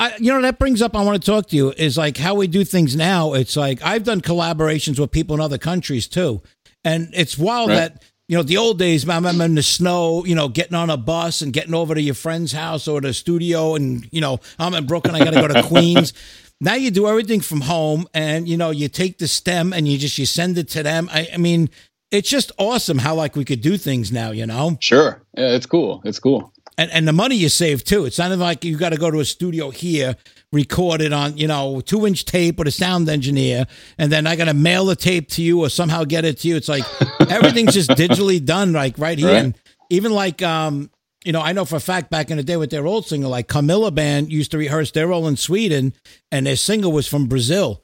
[0.00, 0.96] I, you know, that brings up.
[0.96, 3.34] I want to talk to you is like how we do things now.
[3.34, 6.40] It's like I've done collaborations with people in other countries too,
[6.82, 7.76] and it's wild Right.
[7.76, 9.06] that you know the old days.
[9.06, 12.00] I remember in the snow, you know, getting on a bus and getting over to
[12.00, 15.14] your friend's house or the studio, and you know, I'm in Brooklyn.
[15.14, 16.14] I got to go to Queens.
[16.62, 19.98] Now you do everything from home, and you know, you take the stem and you
[19.98, 21.10] just you send it to them.
[21.12, 21.68] I, I mean,
[22.10, 24.30] it's just awesome how like we could do things now.
[24.30, 24.78] You know.
[24.80, 25.22] Sure.
[25.36, 26.00] Yeah, it's cool.
[26.06, 26.52] It's cool.
[26.80, 28.06] And and the money you save too.
[28.06, 30.16] It's not like you got to go to a studio here,
[30.50, 33.66] record it on you know two inch tape with a sound engineer,
[33.98, 36.48] and then I got to mail the tape to you or somehow get it to
[36.48, 36.56] you.
[36.56, 36.84] It's like
[37.30, 39.28] everything's just digitally done, like right here.
[39.28, 39.36] Right.
[39.44, 39.58] And
[39.90, 40.90] even like um,
[41.22, 43.28] you know, I know for a fact back in the day with their old singer,
[43.28, 44.90] like Camilla Band used to rehearse.
[44.90, 45.92] They're all in Sweden,
[46.32, 47.82] and their singer was from Brazil,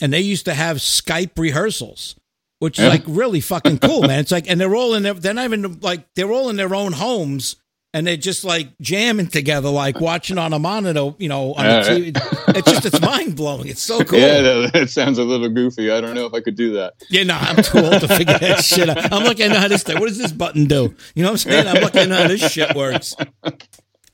[0.00, 2.16] and they used to have Skype rehearsals.
[2.60, 2.90] Which is Yeah.
[2.90, 4.18] like really fucking cool, man.
[4.18, 6.74] It's like, and they're all in their, they're not even like, they're all in their
[6.74, 7.54] own homes
[7.94, 11.82] and they're just like jamming together, like watching on a monitor, you know, on Yeah,
[11.82, 12.56] the TV.
[12.56, 13.68] It's just, it's mind blowing.
[13.68, 14.18] It's so cool.
[14.18, 15.90] Yeah, that, sounds a little goofy.
[15.90, 16.94] I don't know if I could do that.
[17.08, 19.12] Yeah, no, I'm too old to figure that shit out.
[19.12, 20.94] I'm looking at how this thing, what does this button do?
[21.14, 21.66] You know what I'm saying?
[21.66, 23.16] I'm looking at how this shit works.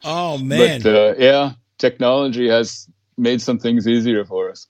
[0.05, 0.83] Oh, man.
[0.83, 4.66] But uh, yeah, technology has made some things easier for us.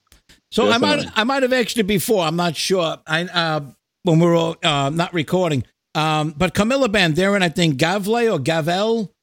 [0.51, 2.25] So I might I might have asked you before.
[2.25, 2.99] I'm not sure.
[3.09, 3.61] I uh,
[4.05, 5.65] when we were uh, not recording.
[5.95, 9.15] Um, but Camilla Band, they're I think Gavle or Gavel,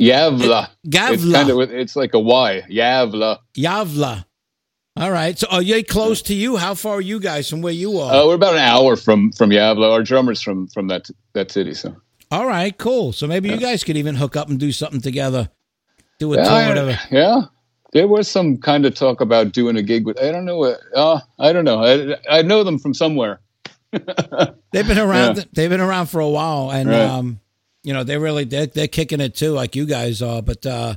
[0.00, 0.68] Yavla.
[0.84, 2.62] It's Gavla, kind of it's like a Y.
[2.70, 3.38] Yavla.
[3.56, 4.24] Yavla.
[4.96, 5.38] All right.
[5.38, 6.56] So are you close to you?
[6.56, 8.12] How far are you guys from where you are?
[8.12, 9.92] Uh, we're about an hour from from Yavla.
[9.92, 11.74] Our drummer's from from that that city.
[11.74, 11.96] So
[12.30, 13.12] All right, cool.
[13.12, 15.50] So maybe you guys could even hook up and do something together.
[16.18, 17.42] Do a yeah, tour, yeah.
[17.92, 20.20] There was some kind of talk about doing a gig with.
[20.20, 20.58] I don't know.
[20.58, 21.82] What, uh, I don't know.
[21.82, 23.40] I, I know them from somewhere.
[24.72, 25.46] They've been around.
[25.52, 27.00] They've been around for a while, and Right.
[27.00, 27.40] um,
[27.84, 30.42] you know they're really they're, they're kicking it too, like you guys are.
[30.42, 30.96] But uh,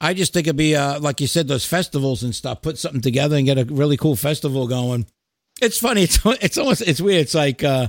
[0.00, 2.60] I just think it'd be uh, like you said, those festivals and stuff.
[2.62, 5.06] Put something together and get a really cool festival going.
[5.62, 6.02] It's funny.
[6.02, 7.22] It's it's almost it's weird.
[7.22, 7.88] It's like uh,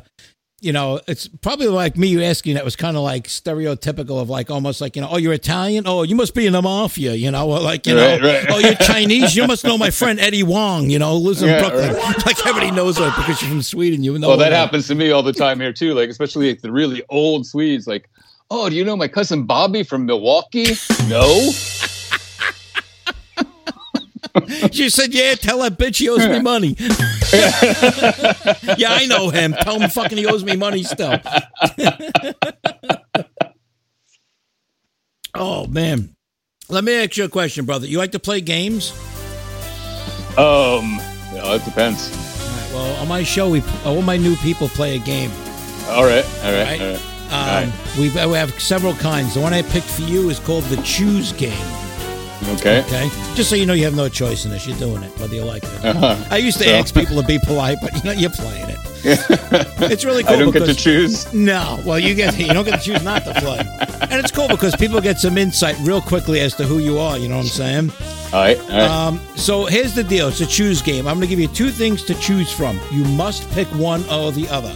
[0.60, 4.50] you know, it's probably like me asking that was kind of like stereotypical of like
[4.50, 7.30] almost like you know, oh, you're Italian, oh, you must be in the mafia, you
[7.30, 8.46] know, or like you Right, know, right.
[8.50, 11.50] oh, you're Chinese, you must know my friend Eddie Wong, you know, who lives in
[11.50, 11.94] Yeah, Brooklyn.
[11.94, 12.16] right.
[12.26, 14.04] Like everybody knows her because you're from Sweden.
[14.04, 15.94] You know, Well, that happens to me all the time here too.
[15.94, 17.86] Like especially like the really old Swedes.
[17.86, 18.10] Like,
[18.50, 20.74] oh, do you know my cousin Bobby from Milwaukee?
[21.08, 21.52] No.
[24.72, 26.76] She said, "Yeah, tell that bitch he owes me money."
[28.78, 29.54] yeah, I know him.
[29.54, 31.18] Tell him fucking he owes me money still.
[35.36, 36.16] oh man,
[36.70, 37.88] let me ask you a question, brother.
[37.88, 38.92] You like to play games?
[40.38, 40.98] Um,
[41.34, 42.12] well, it depends.
[42.12, 45.32] All right, well, on my show, we all my new people play a game.
[45.90, 46.82] All right, all right, Right.
[46.82, 47.64] all right.
[47.66, 49.34] Um, we we have several kinds.
[49.34, 51.87] The one I picked for you is called the Choose Game.
[52.56, 52.80] Okay.
[52.82, 54.66] Okay, just so you know, you have no choice in this.
[54.66, 55.70] You're doing it, whether you like it.
[55.84, 56.04] or not.
[56.04, 56.28] Uh-huh.
[56.32, 58.78] I used to So- ask people to be polite, but you know, you're playing it.
[59.92, 60.34] It's really cool.
[60.34, 61.32] I don't get to choose.
[61.34, 63.60] No, well, you get you don't get to choose not to play,
[64.02, 67.18] and it's cool because people get some insight real quickly as to who you are.
[67.18, 67.92] You know what I'm saying?
[68.34, 68.82] All right, all right.
[68.90, 71.08] Um, so here's the deal: it's a choose game.
[71.08, 72.80] I'm going to give you two things to choose from.
[72.92, 74.76] You must pick one or the other.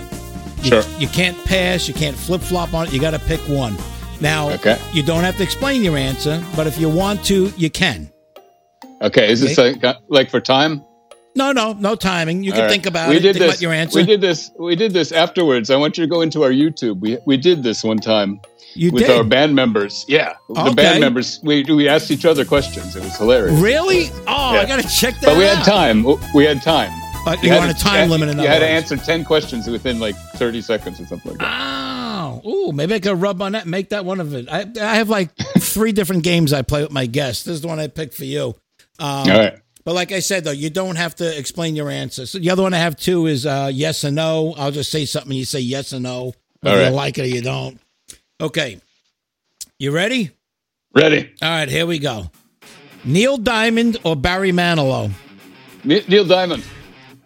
[0.61, 0.83] You, Sure.
[0.99, 1.87] You can't pass.
[1.87, 2.93] You can't flip flop on it.
[2.93, 3.75] You got to pick one.
[4.21, 4.77] Now, Okay.
[4.93, 8.09] you don't have to explain your answer, but if you want to, you can.
[9.01, 10.83] okay, is this like, like for time?
[11.35, 12.43] No, no, no timing.
[12.43, 12.69] You can right.
[12.69, 13.21] think about we it.
[13.21, 13.43] Did this.
[13.43, 13.97] about your answer.
[13.99, 14.51] We did this.
[14.59, 15.69] We did this afterwards.
[15.69, 16.99] I want you to go into our YouTube.
[16.99, 18.41] We we did this one time
[18.75, 19.11] you with did.
[19.17, 20.03] our band members.
[20.09, 21.39] Yeah, the band members.
[21.41, 22.97] We we asked each other questions.
[22.97, 23.57] It was hilarious.
[23.61, 24.09] Really?
[24.27, 25.57] Oh, I got to check that But we out.
[25.59, 26.05] had time.
[26.35, 26.91] We had time.
[27.25, 30.01] Uh, you had want a time limit in You had to answer ten questions within
[30.01, 31.90] like thirty seconds or something like that.
[32.43, 34.47] Oh, ooh, maybe I could rub on that, and make that one of it.
[34.49, 37.43] I, I have like three different games I play with my guests.
[37.43, 38.55] This is the one I picked for you.
[38.99, 39.59] Um, All right.
[39.83, 42.25] But like I said, though, you don't have to explain your answer.
[42.25, 44.53] So the other one I have too is uh, yes and no.
[44.57, 46.89] I'll just say something, you say yes or no, whether right.
[46.89, 47.79] you like it or you don't.
[48.39, 48.79] Okay,
[49.79, 50.31] you ready?
[50.93, 51.31] Ready.
[51.41, 52.29] All right, here we go.
[53.03, 55.11] Neil Diamond or Barry Manilow?
[55.83, 56.63] Neil Diamond.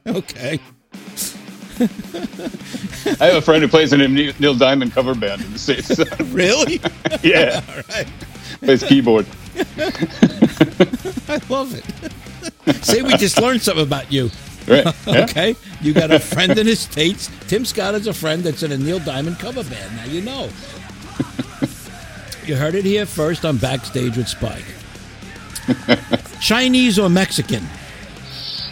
[0.08, 0.60] Okay.
[3.20, 6.00] I have a friend who plays in a Neil Diamond cover band in the states.
[6.32, 6.82] Really?
[7.24, 8.08] yeah, All right.
[8.60, 9.26] plays keyboard.
[11.28, 12.84] I love it.
[12.84, 14.30] See, we just learned something about you.
[14.68, 14.86] Right.
[15.06, 15.24] Yeah.
[15.24, 17.30] Okay, you got a friend in the states.
[17.48, 19.96] Tim Scott is a friend that's in a Neil Diamond cover band.
[19.96, 20.50] Now you know.
[22.46, 24.66] you heard it here first on Backstage with Spike.
[26.42, 27.64] Chinese or Mexican?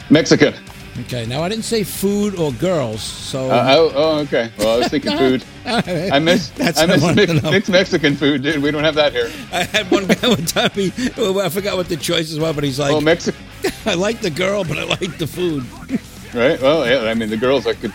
[0.10, 0.54] Mexican.
[1.02, 4.52] Okay, now I didn't say food or girls, so Uh, oh, oh, okay.
[4.60, 5.44] Well, I was thinking food.
[5.66, 8.62] I miss That's I miss mixed, mixed Mexican food, dude.
[8.62, 9.32] We don't have that here.
[9.52, 10.70] I had one guy one time.
[10.72, 13.42] He, I forgot what the choices were, but he's like, Oh, Mexican,
[13.88, 15.66] "I like the girl, but I like the food."
[16.34, 16.62] right?
[16.62, 17.10] Well, yeah.
[17.10, 17.94] I mean, the girls, I could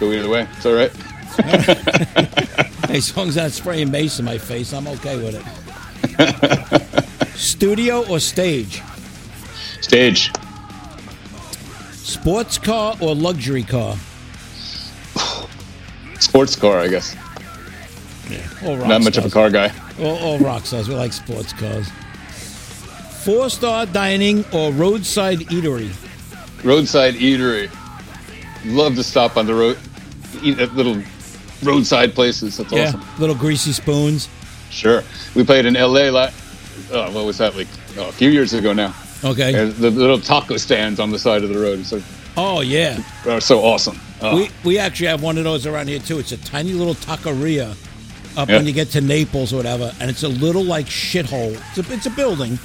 [0.00, 0.48] go either way.
[0.56, 0.92] It's all right.
[2.86, 7.28] Hey, as long as I'm not spraying mace in my face, I'm okay with it.
[7.36, 8.82] Studio or stage?
[9.80, 10.30] Stage.
[12.04, 13.96] Sports car or luxury car?
[16.20, 17.16] Sports car, I guess.
[18.62, 19.72] All rock Not much of a car guy.
[19.98, 20.86] All, all rock stars.
[20.86, 21.88] We like sports cars.
[23.24, 25.90] Four star dining or roadside eatery?
[26.62, 27.70] Roadside eatery.
[28.66, 29.78] Love to stop on the road,
[30.42, 31.02] eat at little
[31.62, 32.58] roadside places.
[32.58, 33.02] That's Yeah, awesome.
[33.18, 34.28] little greasy spoons.
[34.68, 35.02] Sure.
[35.34, 36.10] We played in L.A.
[36.10, 36.30] La-
[36.92, 37.68] oh, what was that like?
[37.96, 38.94] Oh, a few years ago now.
[39.24, 39.52] Okay.
[39.52, 41.84] There's the little taco stands on the side of the road.
[41.86, 42.02] So,
[42.36, 42.98] Oh yeah.
[43.26, 43.98] are so awesome.
[44.20, 46.18] Oh, We we actually have one of those around here too.
[46.18, 47.76] It's a tiny little taqueria
[48.36, 48.56] up Yeah.
[48.56, 51.58] when you get to Naples or whatever, and it's a little like shithole.
[51.76, 52.58] It's a, it's a building.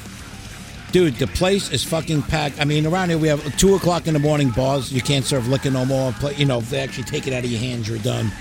[0.91, 2.59] Dude, the place is fucking packed.
[2.59, 4.91] I mean, around here we have two o'clock in the morning bars.
[4.91, 6.13] You can't serve liquor no more.
[6.35, 8.31] You know, if they actually take it out of your hands, you're done.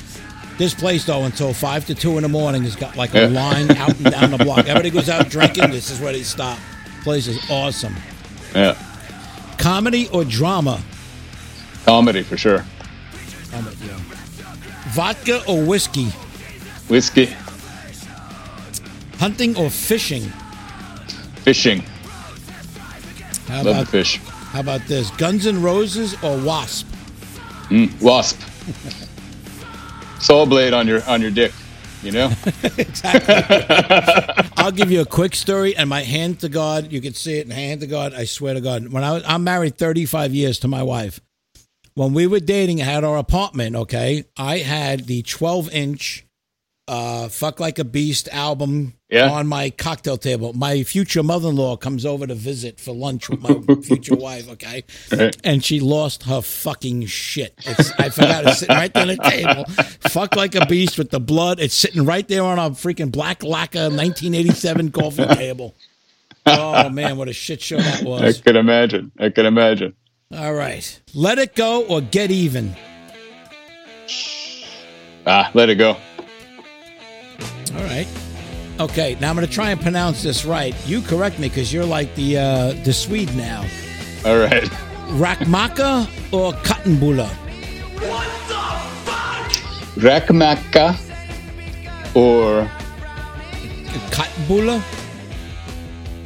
[0.57, 3.27] This place though, until five to two in the morning, has got like a Yeah.
[3.29, 4.61] line out and down the block.
[4.61, 5.71] Everybody goes out drinking.
[5.71, 6.59] This is where they stop.
[7.05, 7.95] Place is awesome.
[8.55, 8.77] Yeah.
[9.59, 10.81] Comedy or drama?
[11.85, 12.65] Comedy for sure.
[13.51, 13.97] Comedy, yeah.
[14.91, 16.07] Vodka or whiskey?
[16.89, 17.27] Whiskey,
[19.19, 20.23] Hunting or fishing?
[21.43, 21.83] fishing.
[23.49, 24.19] How Love about fish.
[24.53, 25.11] how about this?
[25.13, 26.87] Guns N' Roses or W.A.S.P.?
[27.75, 28.39] Mm, Wasp.
[30.21, 31.53] Saw blade on your on your dick.
[32.03, 32.31] You know.
[32.79, 33.35] exactly.
[34.57, 37.43] I'll give you a quick story, and my hand to God, you can see it.
[37.47, 40.59] And hand to God, I swear to God, when I was, I'm married 35 years
[40.61, 41.21] to my wife.
[41.95, 43.75] When we were dating, I had our apartment.
[43.75, 46.25] Okay, I had the 12 inch
[46.89, 49.31] uh, "Fuck Like a Beast" album Yeah.
[49.31, 50.53] on my cocktail table.
[50.55, 54.49] My future mother-in-law comes over to visit for lunch with my future wife.
[54.51, 55.37] Okay, Right.
[55.45, 57.55] and she lost her fucking shit.
[57.67, 59.65] It's, I forgot it's sitting right there on the table.
[60.11, 61.61] Fuck like a beast with the blood.
[61.61, 65.75] It's sitting right there on a freaking black lacquer 1987 coffee table.
[66.47, 68.23] Oh man, what a shit show that was.
[68.23, 69.13] I could imagine.
[69.19, 69.95] I could imagine.
[70.35, 72.75] All right, let it go or get even.
[75.27, 75.97] Ah, let it go.
[77.41, 78.07] All right.
[78.81, 80.75] Okay, now I'm going to try and pronounce this right.
[80.87, 83.63] You correct me because you're like the uh, the Swede now.
[84.25, 84.65] All right.
[85.19, 87.29] Rakmaka or Kattenbulla?
[89.97, 90.95] Rakmaka
[92.15, 92.71] or
[94.11, 94.83] Kattenbulla?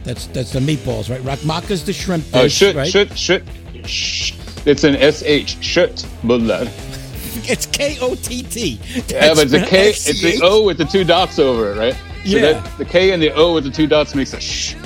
[0.05, 1.21] That's that's the meatballs, right?
[1.23, 2.89] Rakmaka's the shrimp dish, oh shit right?
[2.91, 3.43] shit shit.
[3.87, 4.33] Sh-
[4.67, 6.69] It's an sh shit bullet.
[7.35, 8.79] It's K O T T.
[9.09, 9.89] Yeah, but it's a K.
[9.91, 11.95] It's the O with the two dots over it, right?
[11.95, 11.99] So
[12.39, 12.53] Yeah.
[12.53, 14.75] that, the K and the O with the two dots makes a sh.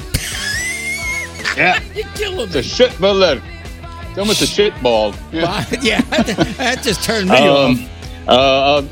[1.56, 2.62] Yeah, You're killing it's a me.
[2.64, 3.40] shit bullet.
[4.10, 5.14] It's almost a shit ball.
[5.32, 5.64] Yeah.
[5.80, 7.72] yeah, that just turned me Um,
[8.26, 8.28] off.
[8.28, 8.32] uh,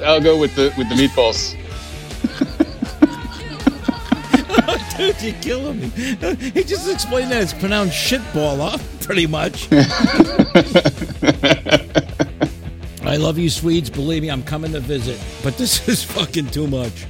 [0.00, 1.54] I'll, I'll go with the with the meatballs.
[4.96, 5.88] Dude, you're killing me.
[6.52, 9.68] He just explained that it's pronounced shitballer, pretty much.
[13.14, 13.90] I love you, Swedes.
[13.90, 15.20] Believe me, I'm coming to visit.
[15.44, 17.06] But this is fucking too much.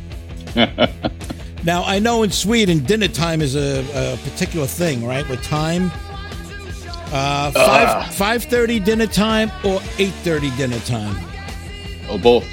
[1.64, 3.80] now, I know in Sweden, dinner time is a,
[4.12, 5.26] a particular thing, right?
[5.30, 5.90] With time.
[7.11, 11.16] Uh, five five thirty dinner time or eight thirty dinner time.
[12.11, 12.44] Oh, both.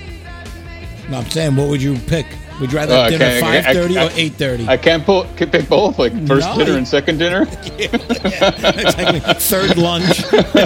[1.10, 2.26] No, I'm saying, what would you pick?
[2.62, 4.66] Would you rather have I dinner I- five thirty or eight thirty?
[4.66, 7.42] I can't pull, can pick both, like first No, dinner you- and second dinner.
[7.80, 9.20] Exactly.
[9.34, 10.22] Third lunch.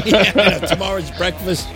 [0.05, 1.67] yeah, tomorrow's breakfast.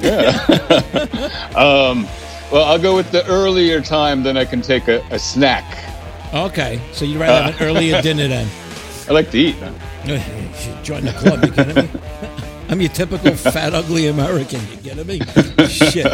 [1.56, 2.06] Um,
[2.52, 5.64] well, I'll go with the earlier time, then I can take a, a snack.
[6.34, 8.46] Okay, so you'd rather have an earlier dinner then?
[9.08, 9.58] I like to eat.
[9.60, 9.74] man.
[10.84, 11.90] Join the club, you kidding me?
[12.68, 14.60] I'm your typical fat, ugly American.
[14.70, 15.20] You kidding me?
[15.66, 16.06] Shit.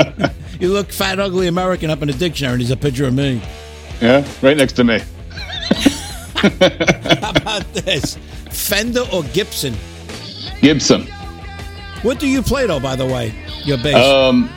[0.61, 3.43] You look fat, ugly American up in the dictionary, and there's a picture of me.
[4.01, 5.01] Yeah, right next to me.
[6.37, 8.17] How about this?
[8.51, 9.75] Fender or Gibson?
[10.61, 11.03] Gibson.
[12.03, 13.35] What do you play, though, by the way?
[13.65, 13.95] Your bass.
[13.95, 14.51] Um,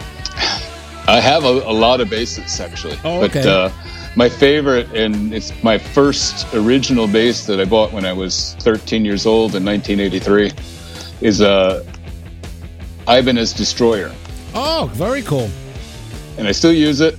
[1.08, 3.70] I have a, a lot of bases actually, Oh, but uh,
[4.16, 9.06] my favorite, and it's my first original bass that I bought when I was 13
[9.06, 10.52] years old in 1983,
[11.22, 11.86] is a
[13.08, 14.12] Ibanez Destroyer,
[14.56, 15.48] oh, very cool.
[16.40, 17.16] and I still use it.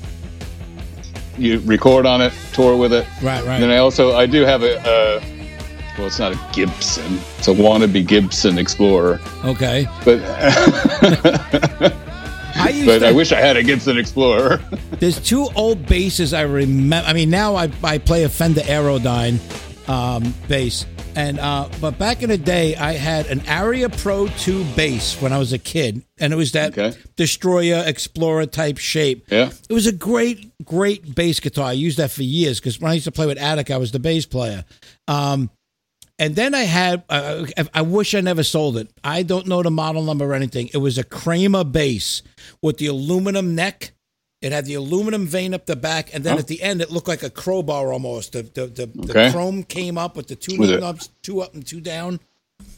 [1.38, 3.06] You record on it, tour with it.
[3.22, 3.54] Right, right.
[3.54, 5.35] And then I also I do have a, a
[5.98, 7.18] well, it's not a Gibson.
[7.38, 9.20] It's a wannabe Gibson Explorer.
[9.44, 9.86] Okay.
[10.04, 10.20] But
[12.58, 14.58] I used but to, I wish I had a Gibson Explorer.
[14.98, 17.06] There's two old basses I remember.
[17.08, 19.38] I mean, now I, I play a Fender Aerodyne
[19.88, 24.64] um, bass, and uh, but back in the day, I had an Aria Pro 2
[24.74, 26.96] bass when I was a kid, and it was that Okay.
[27.16, 29.26] Destroyer Explorer type shape.
[29.30, 29.50] Yeah.
[29.68, 31.66] it was a great, great bass guitar.
[31.66, 33.92] I used that for years because when I used to play with Attic, I was
[33.92, 34.64] the bass player.
[35.08, 35.50] Um,
[36.18, 38.88] and then I had, uh, I wish I never sold it.
[39.04, 40.70] I don't know the model number or anything.
[40.72, 42.22] It was a Kramer bass
[42.62, 43.92] with the aluminum neck.
[44.42, 46.38] It had the aluminum vein up the back, and then Oh.
[46.38, 48.32] at the end, it looked like a crowbar almost.
[48.32, 51.80] The the, the, the chrome came up with the two knobs, two up and two
[51.80, 52.20] down.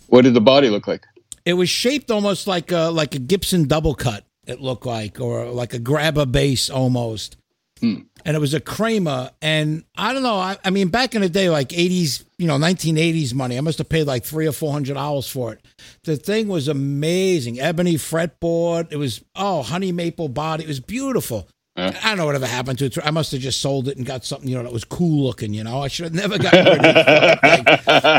[0.07, 1.05] what did the body look like?
[1.45, 4.25] It was shaped almost like a like a Gibson double cut.
[4.47, 7.37] It looked like, or like a grabber bass almost.
[7.81, 8.03] Hmm.
[8.25, 10.37] And it was a Kramer, and I don't know.
[10.37, 13.57] I, I mean, back in the day, like eighties, you know, nineteen eighties money.
[13.57, 15.65] I must have paid like three or four hundred dollars for it.
[16.05, 18.93] The thing was amazing, ebony fretboard.
[18.93, 20.65] It was oh, honey maple body.
[20.65, 21.49] It was beautiful.
[21.79, 21.97] Yeah.
[22.03, 22.99] I don't know whatever happened to it.
[23.05, 25.55] I must have just sold it and got something, you know, that was cool looking.
[25.55, 27.65] You know, I should have never gotten rid of the thing.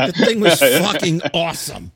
[0.06, 1.92] The thing was fucking awesome.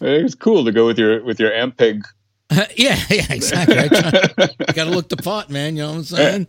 [0.00, 2.02] It was cool to go with your with your Ampeg.
[2.76, 3.78] yeah, yeah, exactly.
[3.78, 5.76] I got to look the part, man.
[5.76, 6.46] You know what I'm saying?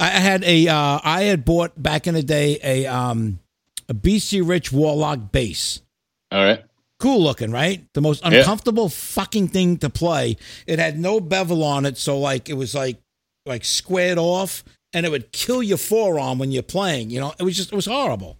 [0.00, 3.38] I, I had a, uh, I had bought back in the day a, um,
[3.88, 5.80] a BC Rich Warlock bass.
[6.32, 6.62] All right.
[7.00, 7.84] Cool looking, right?
[7.92, 8.38] The most Yeah.
[8.38, 10.36] uncomfortable fucking thing to play.
[10.66, 12.96] It had no bevel on it, so like it was like
[13.46, 14.64] like squared off,
[14.94, 17.10] and it would kill your forearm when you're playing.
[17.10, 18.38] You know, it was just it was horrible.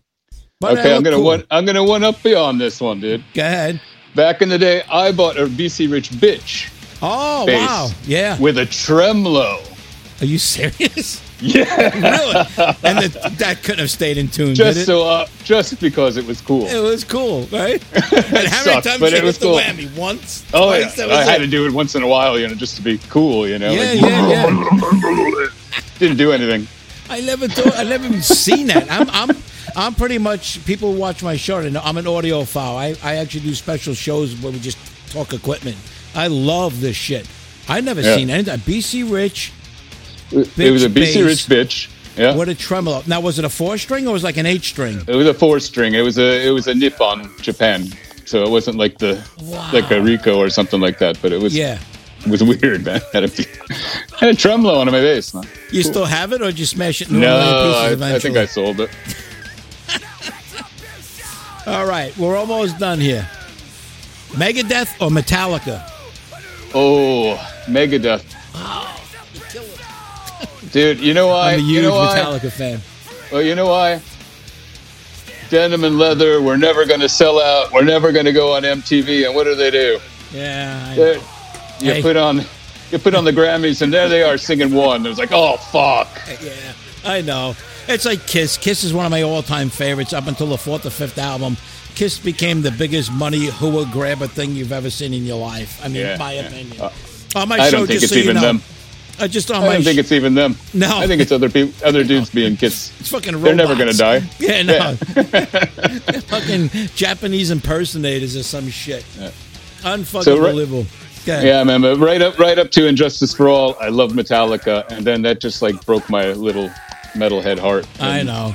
[0.60, 1.24] But Okay, I'm gonna cool.
[1.26, 1.44] one.
[1.50, 3.22] I'm gonna one up you on this one, dude.
[3.34, 3.80] Go ahead.
[4.14, 6.70] Back in the day, I bought a BC Rich bitch
[7.02, 8.38] Oh wow, yeah.
[8.38, 9.60] with a tremolo.
[10.20, 11.20] Are you serious?
[11.44, 11.64] Yeah,
[11.94, 12.36] really?
[12.82, 14.86] And the, that couldn't have stayed in tune, did just it?
[14.86, 16.66] so uh, just because it was cool.
[16.66, 17.82] It was cool, right?
[17.94, 19.58] and how many sucked, times but you it hit was the cool.
[19.58, 19.96] whammy?
[19.96, 20.44] Once?
[20.54, 20.96] Oh yeah, Twice?
[20.96, 22.82] That was I had to do it once in a while, you know, just to
[22.82, 23.70] be cool, you know.
[23.72, 25.48] Yeah, like, yeah, yeah.
[25.98, 26.66] Didn't do anything.
[27.10, 27.76] I never thought.
[27.76, 28.90] I never even seen that.
[28.90, 29.36] I'm, I'm,
[29.76, 30.64] I'm pretty much.
[30.64, 31.58] People watch my show.
[31.58, 32.76] And I'm an audiophile.
[32.76, 34.78] I, I actually do special shows where we just
[35.12, 35.76] talk equipment.
[36.14, 37.28] I love this shit.
[37.68, 38.16] I never Yeah.
[38.16, 38.58] seen anything.
[38.60, 39.52] BC Rich
[40.34, 41.16] it was a BC bass.
[41.16, 41.90] Rich bitch.
[42.16, 43.02] Yeah, with a tremolo.
[43.08, 45.00] Now, was it a four string or was it like an eight string?
[45.08, 45.94] it was a four string.
[45.94, 47.88] It was a it was a Nippon Japan,
[48.24, 49.20] so it wasn't like the
[49.72, 51.20] like a Rico or something like that.
[51.20, 51.78] But it was Yeah.
[52.20, 53.00] it was weird, man.
[53.12, 53.28] Had a
[54.20, 55.34] had a tremolo on my bass.
[55.34, 55.44] Man.
[55.72, 58.14] You still have it, or did you smash it No, a million pieces I.
[58.14, 58.90] I think I sold it.
[61.66, 63.26] All right, we're almost done here.
[64.32, 65.82] Megadeth or Metallica?
[66.74, 68.22] Oh, Megadeth.
[70.74, 71.52] Dude, you know why?
[71.52, 72.18] I'm a huge you know why?
[72.18, 72.80] Metallica fan.
[73.30, 74.00] Well, you know why?
[75.48, 76.42] Denim and leather.
[76.42, 77.70] We're never going to sell out.
[77.72, 79.24] We're never going to go on MTV.
[79.24, 80.00] And what do they do?
[80.32, 80.94] Yeah,
[81.78, 82.02] you Hey.
[82.02, 82.44] put on,
[82.90, 85.06] you put on the Grammys, and there they are singing one.
[85.06, 86.08] It was like, oh fuck.
[86.42, 86.52] yeah,
[87.04, 87.54] I know.
[87.86, 88.56] It's like Kiss.
[88.58, 91.56] Kiss is one of my all-time favorites up until the fourth or fifth album.
[91.94, 95.80] Kiss became the biggest money hooah grabber thing you've ever seen in your life.
[95.84, 96.40] I mean, Yeah, my yeah.
[96.48, 96.80] opinion.
[96.80, 96.90] Uh,
[97.36, 98.62] on my I show, don't think just it's so you even know, them.
[99.20, 100.56] Uh, just on I my don't think sh- it's even them.
[100.72, 100.98] No.
[100.98, 102.92] I think it's other people, other dudes being kids.
[103.00, 104.22] it's fucking They're never gonna die.
[104.38, 104.94] Yeah, no.
[106.26, 109.04] fucking Japanese impersonators or some shit.
[109.82, 110.86] Unfucking So, right- believable.
[111.22, 111.46] Okay.
[111.46, 111.80] Yeah, man.
[111.80, 113.76] But right up, right up to And Justice for All.
[113.80, 116.68] I love Metallica, and then that just like broke my little
[117.14, 117.86] metalhead heart.
[117.98, 118.54] I know.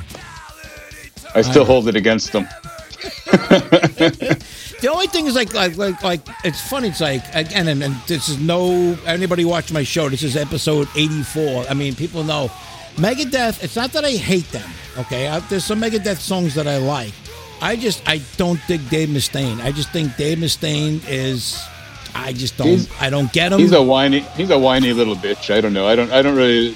[1.34, 2.46] I still hold it against them.
[4.80, 6.88] The only thing is like like like like it's funny.
[6.88, 10.08] It's like again, and, and this is no anybody watch my show.
[10.08, 11.64] This is episode eighty four.
[11.68, 12.50] I mean, people know
[12.96, 13.62] Megadeth.
[13.62, 14.68] It's not that I hate them.
[14.98, 17.12] Okay, I, there's some Megadeth songs that I like.
[17.60, 19.60] I just I don't dig Dave Mustaine.
[19.62, 21.62] I just think Dave Mustaine is.
[22.14, 22.68] I just don't.
[22.68, 23.60] He's- I don't get him.
[23.60, 24.20] He's a whiny.
[24.36, 25.54] He's a whiny little bitch.
[25.54, 25.86] I don't know.
[25.86, 26.10] I don't.
[26.10, 26.74] I don't really.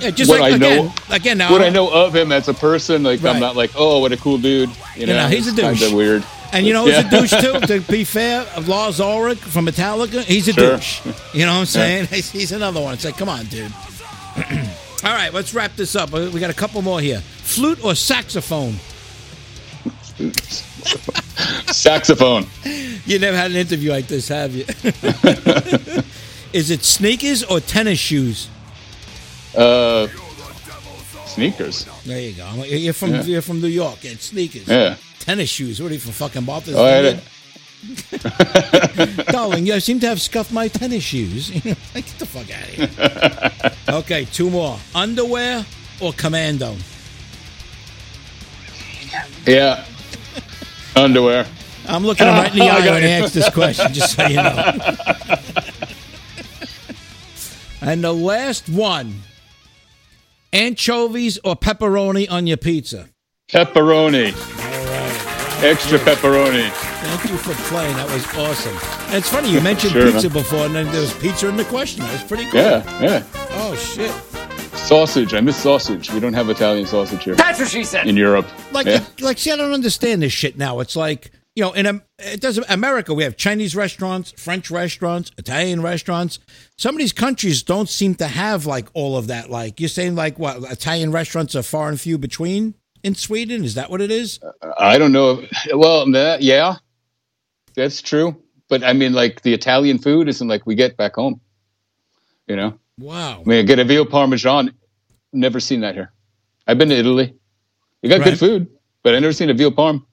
[0.00, 1.52] Yeah, just what like I again, know- again now.
[1.52, 3.32] What I know of him as a person, like Right.
[3.34, 4.70] I'm not like, oh, what a cool dude.
[4.96, 5.62] You know, know, he's a douche.
[5.78, 6.24] Kind of weird.
[6.54, 7.06] And you know who's Yeah.
[7.08, 7.60] a douche too?
[7.66, 10.76] To be fair, Lars Ulrich from Metallica, he's a Sure.
[10.76, 11.00] douche.
[11.34, 12.06] You know what I'm saying?
[12.12, 12.94] He's, he's another one.
[12.94, 13.72] It's like, come on, dude.
[15.04, 16.12] All right, let's wrap this up.
[16.12, 17.20] We got a couple more here.
[17.20, 18.76] Flute or saxophone?
[21.72, 22.46] Saxophone.
[23.04, 24.64] You never had an interview like this, have you?
[26.52, 28.48] Is it sneakers or tennis shoes?
[29.56, 30.06] Uh,
[31.26, 31.86] sneakers.
[32.06, 32.62] There you go.
[32.64, 33.22] You're from Yeah.
[33.24, 33.98] you're from New York.
[34.04, 34.68] It's sneakers.
[34.68, 34.94] Yeah.
[35.24, 35.80] Tennis shoes.
[35.80, 37.22] What are you from fucking Martha's Oh, Vineyard?
[39.28, 41.48] Darling, you seem to have scuffed my tennis shoes.
[41.60, 41.74] Get
[42.18, 42.74] the fuck out of
[43.56, 43.72] here.
[44.00, 44.78] okay, two more.
[44.94, 45.64] Underwear
[46.00, 46.76] or commando?
[49.46, 49.86] Yeah.
[50.94, 51.46] Underwear.
[51.88, 54.36] I'm looking him right in the eye when he asks this question, just so you
[54.36, 54.80] know.
[57.80, 59.22] and the last one
[60.52, 63.08] anchovies or pepperoni on your pizza?
[63.50, 64.63] Pepperoni.
[65.64, 66.68] Extra pepperoni.
[66.70, 67.96] Thank you for playing.
[67.96, 68.76] That was awesome.
[69.06, 70.32] And it's funny, you mentioned Sure, pizza man.
[70.42, 72.02] before, and then there was pizza in the question.
[72.02, 72.60] That was pretty cool.
[72.60, 73.22] Yeah, yeah.
[73.52, 74.10] Oh, shit.
[74.78, 75.32] Sausage.
[75.32, 76.12] I miss sausage.
[76.12, 78.06] We don't have Italian sausage here That's what she said.
[78.06, 78.46] in Europe.
[78.72, 79.02] Like, yeah.
[79.20, 80.80] like, see, I don't understand this shit now.
[80.80, 85.32] It's like, you know, in Am- it doesn't America, we have Chinese restaurants, French restaurants,
[85.38, 86.40] Italian restaurants.
[86.76, 89.48] Some of these countries don't seem to have like all of that.
[89.48, 93.62] Like you're saying, like what Italian restaurants are far and few between in Sweden.
[93.64, 94.40] Is that what it is?
[94.78, 95.44] I don't know.
[95.72, 96.76] Well, that, yeah,
[97.76, 98.36] that's true.
[98.68, 101.40] But I mean, like the Italian food isn't like we get back home.
[102.48, 103.40] You know, Wow.
[103.40, 104.72] I mean, I get a veal parmesan.
[105.32, 106.12] Never seen that here.
[106.66, 107.34] I've been to Italy.
[108.02, 108.30] You got Right.
[108.30, 108.68] good food,
[109.02, 110.04] but I never seen a veal parm.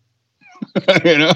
[1.06, 1.34] you know,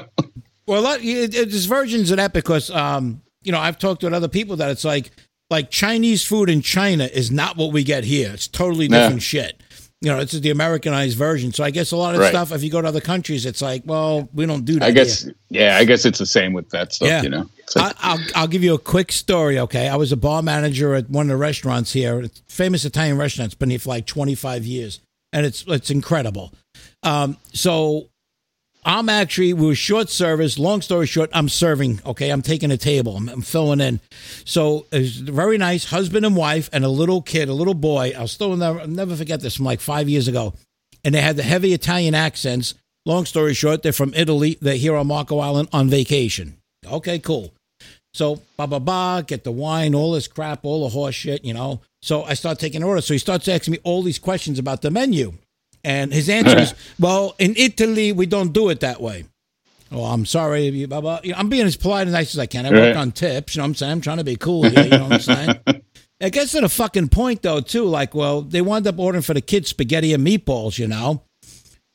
[0.68, 4.08] Well, that, it, it, there's versions of that because, um, you know, I've talked to
[4.08, 5.12] other people that it's like,
[5.50, 8.32] like Chinese food in China is not what we get here.
[8.34, 9.62] It's totally different shit.
[10.02, 11.52] You know, it's the Americanized version.
[11.54, 12.30] So I guess a lot of Right.
[12.30, 14.84] stuff, if you go to other countries, it's like, well, we don't do that.
[14.86, 15.24] I guess.
[15.24, 15.36] here.
[15.50, 17.08] Yeah, I guess it's the same with that stuff.
[17.08, 17.24] Yeah.
[17.24, 19.88] You know, like- I, I'll, I'll give you a quick story, okay?
[19.88, 23.48] I was a bar manager at one of the restaurants here, a famous Italian restaurant.
[23.54, 25.00] It's been here for like 25 years,
[25.34, 26.54] and it's it's incredible.
[27.02, 28.10] Um, so
[28.88, 30.60] I'm actually, we were short service.
[30.60, 32.30] Long story short, I'm serving, okay?
[32.30, 34.00] I'm taking a table, I'm, I'm filling in.
[34.46, 38.14] So it was very nice, husband and wife, and a little kid, a little boy.
[38.16, 40.54] I'll still never, I'll never forget this from like five years ago.
[41.04, 42.76] And they had the heavy Italian accents.
[43.08, 44.58] Long story short, they're from Italy.
[44.62, 46.58] They're here on Marco Island on vacation.
[46.86, 47.54] Okay, cool.
[48.14, 51.54] So, ba ba ba, get the wine, all this crap, all the horse shit, you
[51.54, 51.82] know.
[52.02, 53.06] So I start taking orders.
[53.08, 55.34] So he starts asking me all these questions about the menu.
[55.86, 59.26] And his answer is, well, in Italy, we don't do it that way.
[59.92, 60.68] Oh, I'm sorry.
[60.70, 61.20] you- Blah, blah.
[61.24, 62.66] You know, I'm being as polite and nice as I can.
[62.66, 62.96] I work Right.
[62.96, 63.56] on tips.
[63.56, 63.92] You know what I'm saying?
[63.94, 64.84] I'm trying to be cool here.
[64.84, 65.60] You know what I'm saying?
[66.22, 67.84] It gets to the fucking point, though, too.
[67.84, 71.24] Like, well, they wound up ordering for the kids spaghetti and meatballs, you know?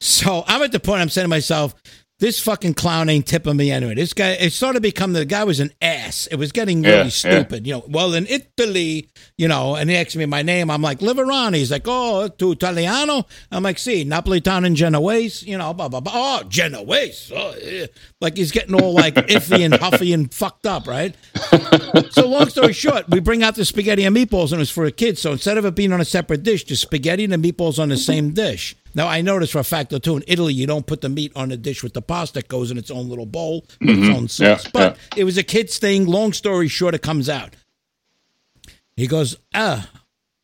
[0.02, 1.74] So I'm at the point I'm saying to myself,
[2.20, 3.94] this fucking clown ain't tipping me anyway.
[3.94, 6.26] This guy, it started to become the guy was an ass.
[6.26, 7.08] It was getting really yeah.
[7.08, 7.66] stupid.
[7.66, 9.08] You know, well, in Italy,
[9.38, 10.70] you know, and he asked me my name.
[10.70, 11.56] I'm like, Liverani.
[11.56, 13.26] He's like, oh, to Italiano?
[13.50, 16.12] I'm like, see, Napolitan and Genoese, you know, blah, blah, blah.
[16.14, 17.32] Oh, Genoese.
[17.34, 17.86] Oh, yeah.
[18.20, 21.16] Like he's getting all like iffy and huffy and fucked up, right?
[22.10, 24.84] so long story short, we bring out the spaghetti and meatballs, and it was for
[24.84, 25.16] a kid.
[25.16, 27.88] So instead of it being on a separate dish, the spaghetti and the meatballs on
[27.88, 28.76] the same dish.
[28.94, 31.32] Now I noticed for a fact though too in Italy you don't put the meat
[31.36, 32.40] on the dish with the pasta.
[32.40, 34.64] It goes in its own little bowl with its own sauce.
[34.64, 36.06] Yeah, but it was a kid's thing.
[36.06, 37.54] Long story short, it comes out.
[38.96, 39.90] He goes, ah,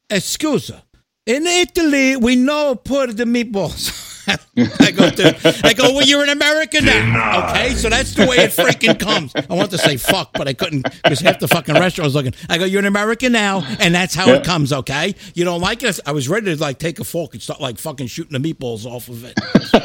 [0.08, 0.82] excusa.
[1.26, 4.04] In Italy, we know put the meatballs.
[4.80, 5.36] I go, dude.
[5.64, 7.50] I go, well, you're an American now.
[7.50, 9.32] Okay, so that's the way it freaking comes.
[9.34, 12.34] I want to say fuck, but I couldn't because half the fucking restaurant was looking.
[12.48, 14.72] I go, you're an American now, and that's how it comes.
[14.72, 16.00] Okay, you don't like it.
[16.06, 18.84] I was ready to like take a fork and start like fucking shooting the meatballs
[18.86, 19.38] off of it.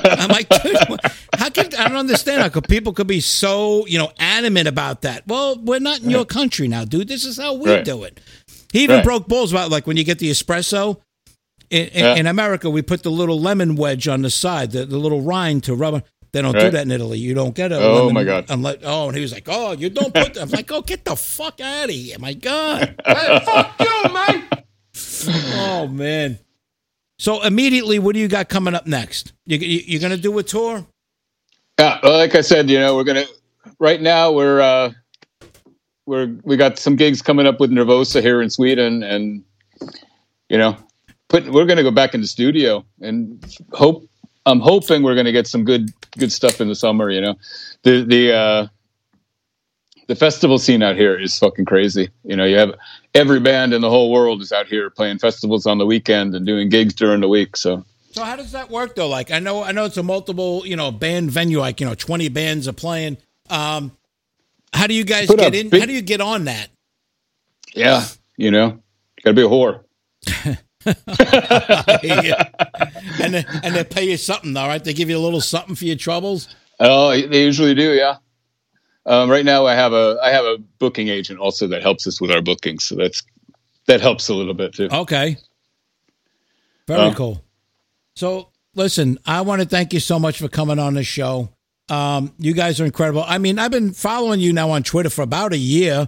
[0.06, 0.76] I'm like, dude,
[1.36, 5.02] how could I don't understand how could people could be so you know adamant about
[5.04, 5.28] that?
[5.28, 7.08] Well, we're not in your country now, dude.
[7.08, 7.86] This is how we Right.
[7.86, 8.20] do it.
[8.74, 9.06] He even Right.
[9.06, 10.98] broke balls about like when you get the espresso.
[11.72, 12.16] In, in, Yeah.
[12.16, 15.64] in America, we put the little lemon wedge on the side, the, the little rind
[15.64, 16.04] to rub.
[16.34, 17.18] They don't do that in Italy.
[17.18, 18.46] You don't get a Oh, lemon my God.
[18.50, 20.44] Unless, oh, and he was like, "Oh, you don't put." That.
[20.44, 24.48] I'm like, "Oh, get the fuck out of here, my god!" Hey, fuck you, man.
[25.56, 26.40] oh man.
[27.20, 29.34] So immediately, what do you got coming up next?
[29.46, 30.86] You, you you're gonna do a tour?
[31.80, 33.26] Yeah, well, like I said, you know, we're gonna
[33.80, 34.92] right now we're uh
[36.06, 39.44] we're we got some gigs coming up with Nervosa here in Sweden, and
[40.50, 40.78] you know,
[41.32, 44.08] put we're gonna go back in the studio and hope.
[44.46, 47.10] I'm hoping we're gonna get some good good stuff in the summer.
[47.10, 47.36] You know,
[47.84, 48.68] the the uh
[50.08, 52.10] the festival scene out here is fucking crazy.
[52.24, 52.76] You know, you have
[53.16, 56.46] every band in the whole world is out here playing festivals on the weekend and
[56.46, 57.56] doing gigs during the week.
[57.56, 59.08] So So how does that work though?
[59.08, 61.96] Like I know I know it's a multiple you know band venue, like you know
[61.96, 63.18] twenty bands are playing.
[63.50, 63.92] Um,
[64.74, 65.70] how do you guys Put get in?
[65.70, 66.68] big- how do you get on that?
[67.74, 68.06] yeah,
[68.38, 68.82] you know,
[69.24, 69.84] gotta be a whore.
[73.20, 74.84] and they, and they pay you something, all right?
[74.84, 76.54] They give you a little something for your troubles.
[76.80, 78.18] Oh, they usually do, yeah.
[79.06, 82.22] Um, right now, I have a I have a booking agent also that helps us
[82.22, 83.24] with our bookings, so that's
[83.88, 84.90] that helps a little bit too.
[84.92, 85.38] Okay.
[86.88, 87.14] Very Oh.
[87.14, 87.44] cool.
[88.16, 91.50] So, listen, I want to thank you so much for coming on the show.
[91.90, 93.24] Um, you guys are incredible.
[93.26, 96.06] I mean, I've been following you now on Twitter for about a year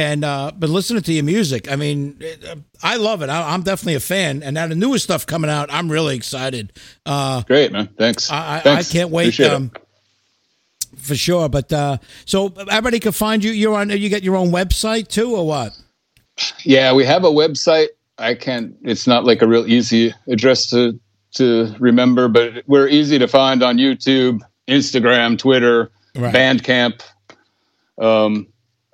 [0.00, 1.70] and uh, been listening to your music.
[1.70, 3.28] I mean, it, uh, I love it.
[3.28, 4.42] I, I'm definitely a fan.
[4.42, 6.72] And now the newest stuff coming out, I'm really excited.
[7.04, 7.88] Uh, Great, man.
[7.98, 8.30] Thanks.
[8.30, 9.38] I, I, I can't wait.
[9.40, 9.70] Um,
[10.96, 11.50] for sure.
[11.50, 13.52] But uh, so everybody can find you.
[13.52, 13.90] You're on.
[13.90, 15.78] You get your own website too, or what?
[16.64, 17.88] Yeah, we have a website.
[18.18, 18.76] I can't.
[18.82, 20.98] It's not like a real easy address to
[21.32, 26.34] to remember, but we're easy to find on YouTube, Instagram, Twitter, Right.
[26.34, 27.02] Bandcamp.
[27.98, 28.48] Um,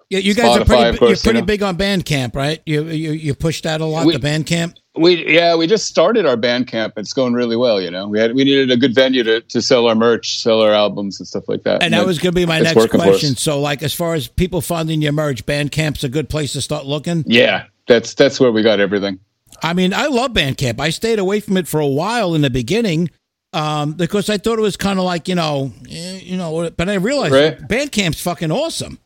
[0.08, 0.98] Yeah, you guys are pretty.
[0.98, 1.46] course, you're pretty you know.
[1.46, 2.62] big on Bandcamp, right?
[2.64, 4.06] You you you push that a lot.
[4.06, 4.76] We- the Bandcamp.
[4.96, 6.92] we yeah, we just started our Bandcamp.
[6.96, 7.80] It's going really well.
[7.80, 10.60] You know, we had we needed a good venue to to sell our merch, sell
[10.60, 11.82] our albums and stuff like that.
[11.82, 13.10] And that was going to be my next working for us.
[13.10, 13.34] question.
[13.36, 16.86] So, like, as far as people finding your merch, Bandcamp's a good place to start
[16.86, 17.24] looking.
[17.26, 19.18] Yeah, that's that's where we got everything.
[19.62, 20.78] I mean, I love Bandcamp.
[20.78, 23.10] I stayed away from it for a while in the beginning
[23.52, 26.70] um, because I thought it was kind of like you know, eh, you know.
[26.70, 27.58] But I realized Right.
[27.58, 29.00] Bandcamp's fucking awesome.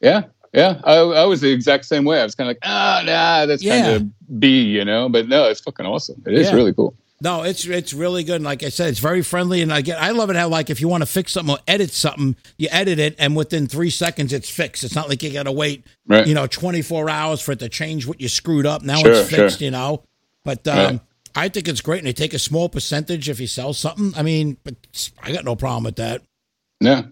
[0.00, 0.24] Yeah,
[0.56, 0.80] yeah.
[0.82, 2.20] I, I was the exact same way.
[2.20, 3.82] I was kind of like, ah, nah, that's Yeah.
[3.82, 5.08] kind of B, you know.
[5.08, 6.20] But no, it's fucking awesome.
[6.26, 6.54] It is Yeah.
[6.56, 6.96] really cool.
[7.22, 8.36] No, it's it's really good.
[8.36, 10.68] And like I said, it's very friendly, and I get I love it how like
[10.68, 13.88] if you want to fix something or edit something, you edit it, and within three
[13.88, 14.84] seconds it's fixed.
[14.84, 16.26] It's not like you got to wait, Right.
[16.26, 18.82] you know, twenty four hours for it to change what you screwed up.
[18.82, 19.64] Now Sure, it's fixed, sure.
[19.64, 20.02] you know.
[20.44, 21.00] But um, Right.
[21.34, 24.12] I think it's great, and they take a small percentage if you sell something.
[24.14, 24.74] I mean, but
[25.22, 26.20] I got no problem with that.
[26.80, 27.02] Yeah,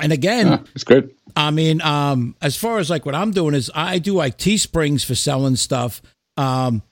[0.00, 1.14] And again, yeah it's good.
[1.36, 5.04] I mean, um, as far as like what I'm doing is I do like Teesprings
[5.04, 6.02] for selling stuff.
[6.36, 6.82] Um,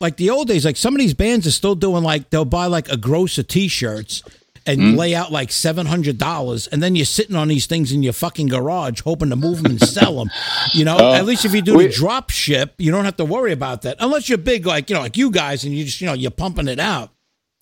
[0.00, 2.66] like the old days, like some of these bands are still doing like they'll buy
[2.66, 4.22] like a gross of t-shirts
[4.66, 4.94] and Hmm.
[4.96, 8.12] lay out like seven hundred dollars, and then you're sitting on these things in your
[8.12, 10.30] fucking garage hoping to move them and sell them.
[10.72, 13.16] You know, Oh, at least if you do we- the drop ship, you don't have
[13.16, 15.84] to worry about that unless you're big, like you know, like you guys, and you
[15.84, 17.10] just you know you're pumping it out.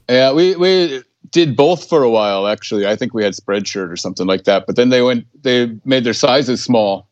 [0.09, 2.47] Yeah, we we did both for a while.
[2.47, 4.65] Actually, I think we had Spreadshirt or something like that.
[4.67, 7.09] But then they went, they made their sizes small.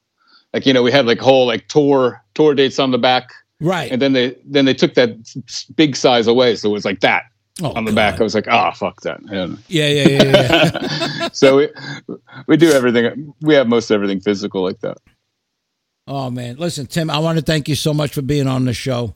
[0.54, 3.90] Like you know, we had like whole like tour tour dates on the back, Right.
[3.90, 5.10] and then they then they took that
[5.76, 7.24] big size away, so it was like that
[7.62, 7.96] Oh, on the God.
[7.96, 8.20] back.
[8.20, 9.18] I was like, ah, fuck that.
[9.30, 9.34] I.
[9.68, 10.22] Yeah, yeah, yeah,
[11.20, 11.28] yeah.
[11.32, 11.68] so we
[12.46, 13.34] we do everything.
[13.42, 14.98] We have most everything physical like that.
[16.06, 18.72] Oh man, listen, Tim, I want to thank you so much for being on the
[18.72, 19.14] show.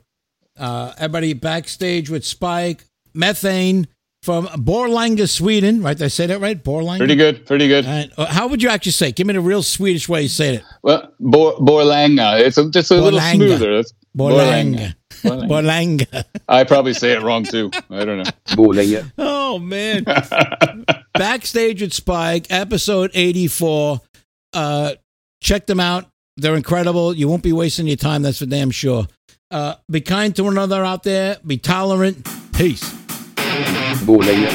[0.58, 2.84] Uh, everybody backstage with Spike,
[3.14, 3.86] Methane
[4.22, 5.82] from Borlänge, Sweden.
[5.82, 5.96] Right?
[5.96, 6.62] Did I say that right?
[6.62, 6.98] Borlänge.
[6.98, 7.46] Pretty good.
[7.46, 7.84] Pretty good.
[7.86, 9.08] And, uh, how would you actually say?
[9.08, 9.16] it?
[9.16, 10.64] Give me the real Swedish way you say it.
[10.82, 12.40] Well, Bor- Borlänge.
[12.40, 13.58] It's a, just a little smoother.
[13.58, 14.94] That's- Borlänge.
[15.22, 15.48] Borlänge.
[15.48, 16.24] Borlänge.
[16.48, 17.70] I probably say it wrong too.
[17.90, 18.30] I don't know.
[18.48, 19.12] Borlänge.
[19.18, 20.04] Oh man.
[21.14, 24.00] Backstage with Spike, episode 84.
[24.52, 24.92] Uh
[25.42, 26.06] check them out.
[26.36, 27.14] They're incredible.
[27.14, 29.06] You won't be wasting your time, that's for damn sure.
[29.50, 31.36] Uh be kind to one another out there.
[31.46, 32.26] Be tolerant.
[32.54, 32.94] Peace.
[34.02, 34.48] Borlänge.